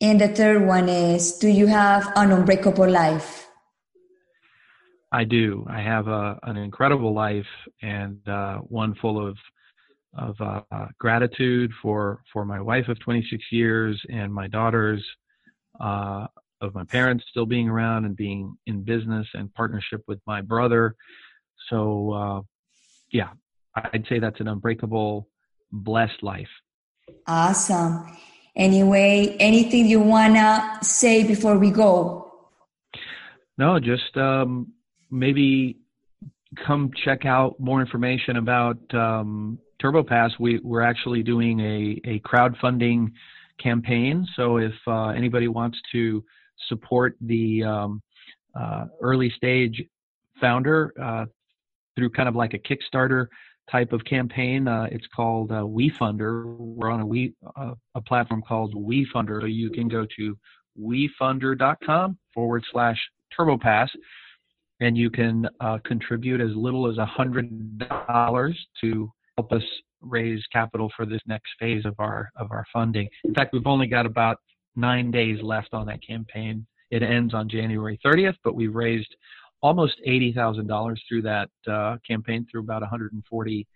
[0.00, 3.49] And the third one is: Do you have an unbreakable life?
[5.12, 5.66] I do.
[5.68, 7.46] I have a, an incredible life
[7.82, 9.36] and uh, one full of
[10.18, 15.04] of uh, gratitude for for my wife of 26 years and my daughters,
[15.80, 16.26] uh,
[16.60, 20.94] of my parents still being around and being in business and partnership with my brother.
[21.68, 22.40] So, uh,
[23.10, 23.30] yeah,
[23.74, 25.28] I'd say that's an unbreakable,
[25.72, 26.48] blessed life.
[27.26, 28.16] Awesome.
[28.56, 32.32] Anyway, anything you wanna say before we go?
[33.56, 34.72] No, just um,
[35.10, 35.76] maybe
[36.66, 40.32] come check out more information about um, TurboPass.
[40.38, 43.12] We, we're actually doing a, a crowdfunding
[43.58, 44.26] campaign.
[44.36, 46.24] So if uh, anybody wants to
[46.68, 48.02] support the um,
[48.54, 49.82] uh, early stage
[50.40, 51.26] founder uh,
[51.96, 53.26] through kind of like a Kickstarter
[53.70, 56.56] type of campaign, uh, it's called uh, WeFunder.
[56.58, 57.34] We're on a we
[57.94, 59.40] a platform called WeFunder.
[59.40, 60.36] So you can go to
[60.80, 62.98] wefunder.com forward slash
[63.38, 63.88] TurboPass
[64.80, 69.62] and you can uh, contribute as little as a hundred dollars to help us
[70.00, 73.08] raise capital for this next phase of our of our funding.
[73.24, 74.38] In fact, we've only got about
[74.76, 76.66] nine days left on that campaign.
[76.90, 79.14] It ends on January 30th, but we've raised
[79.62, 83.66] almost eighty thousand dollars through that uh, campaign through about 140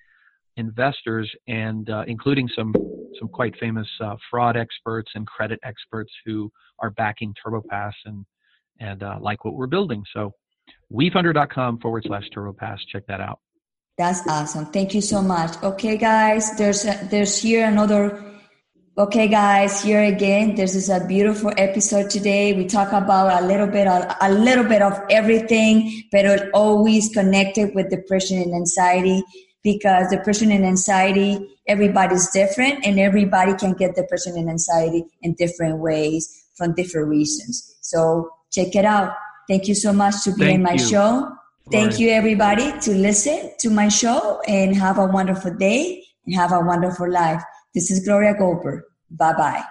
[0.57, 2.72] investors, and uh, including some
[3.18, 6.50] some quite famous uh, fraud experts and credit experts who
[6.80, 8.24] are backing TurboPass and
[8.80, 10.02] and uh, like what we're building.
[10.14, 10.32] So
[10.93, 12.78] wefunder.com forward slash TurboPass.
[12.91, 13.41] Check that out.
[13.97, 14.66] That's awesome.
[14.66, 15.62] Thank you so much.
[15.62, 18.24] Okay, guys, there's a, there's here another.
[18.99, 20.55] Okay, guys, here again.
[20.55, 22.53] This is a beautiful episode today.
[22.53, 27.74] We talk about a little bit, of, a little bit of everything, but always connected
[27.74, 29.22] with depression and anxiety
[29.64, 35.78] because depression and anxiety, everybody's different, and everybody can get depression and anxiety in different
[35.78, 37.76] ways from different reasons.
[37.80, 39.12] So check it out.
[39.49, 40.78] Thank you so much to be Thank in my you.
[40.78, 41.30] show.
[41.70, 46.53] Thank you, everybody, to listen to my show and have a wonderful day and have
[46.53, 47.42] a wonderful life.
[47.74, 48.82] This is Gloria Goldberg.
[49.11, 49.64] Bye bye.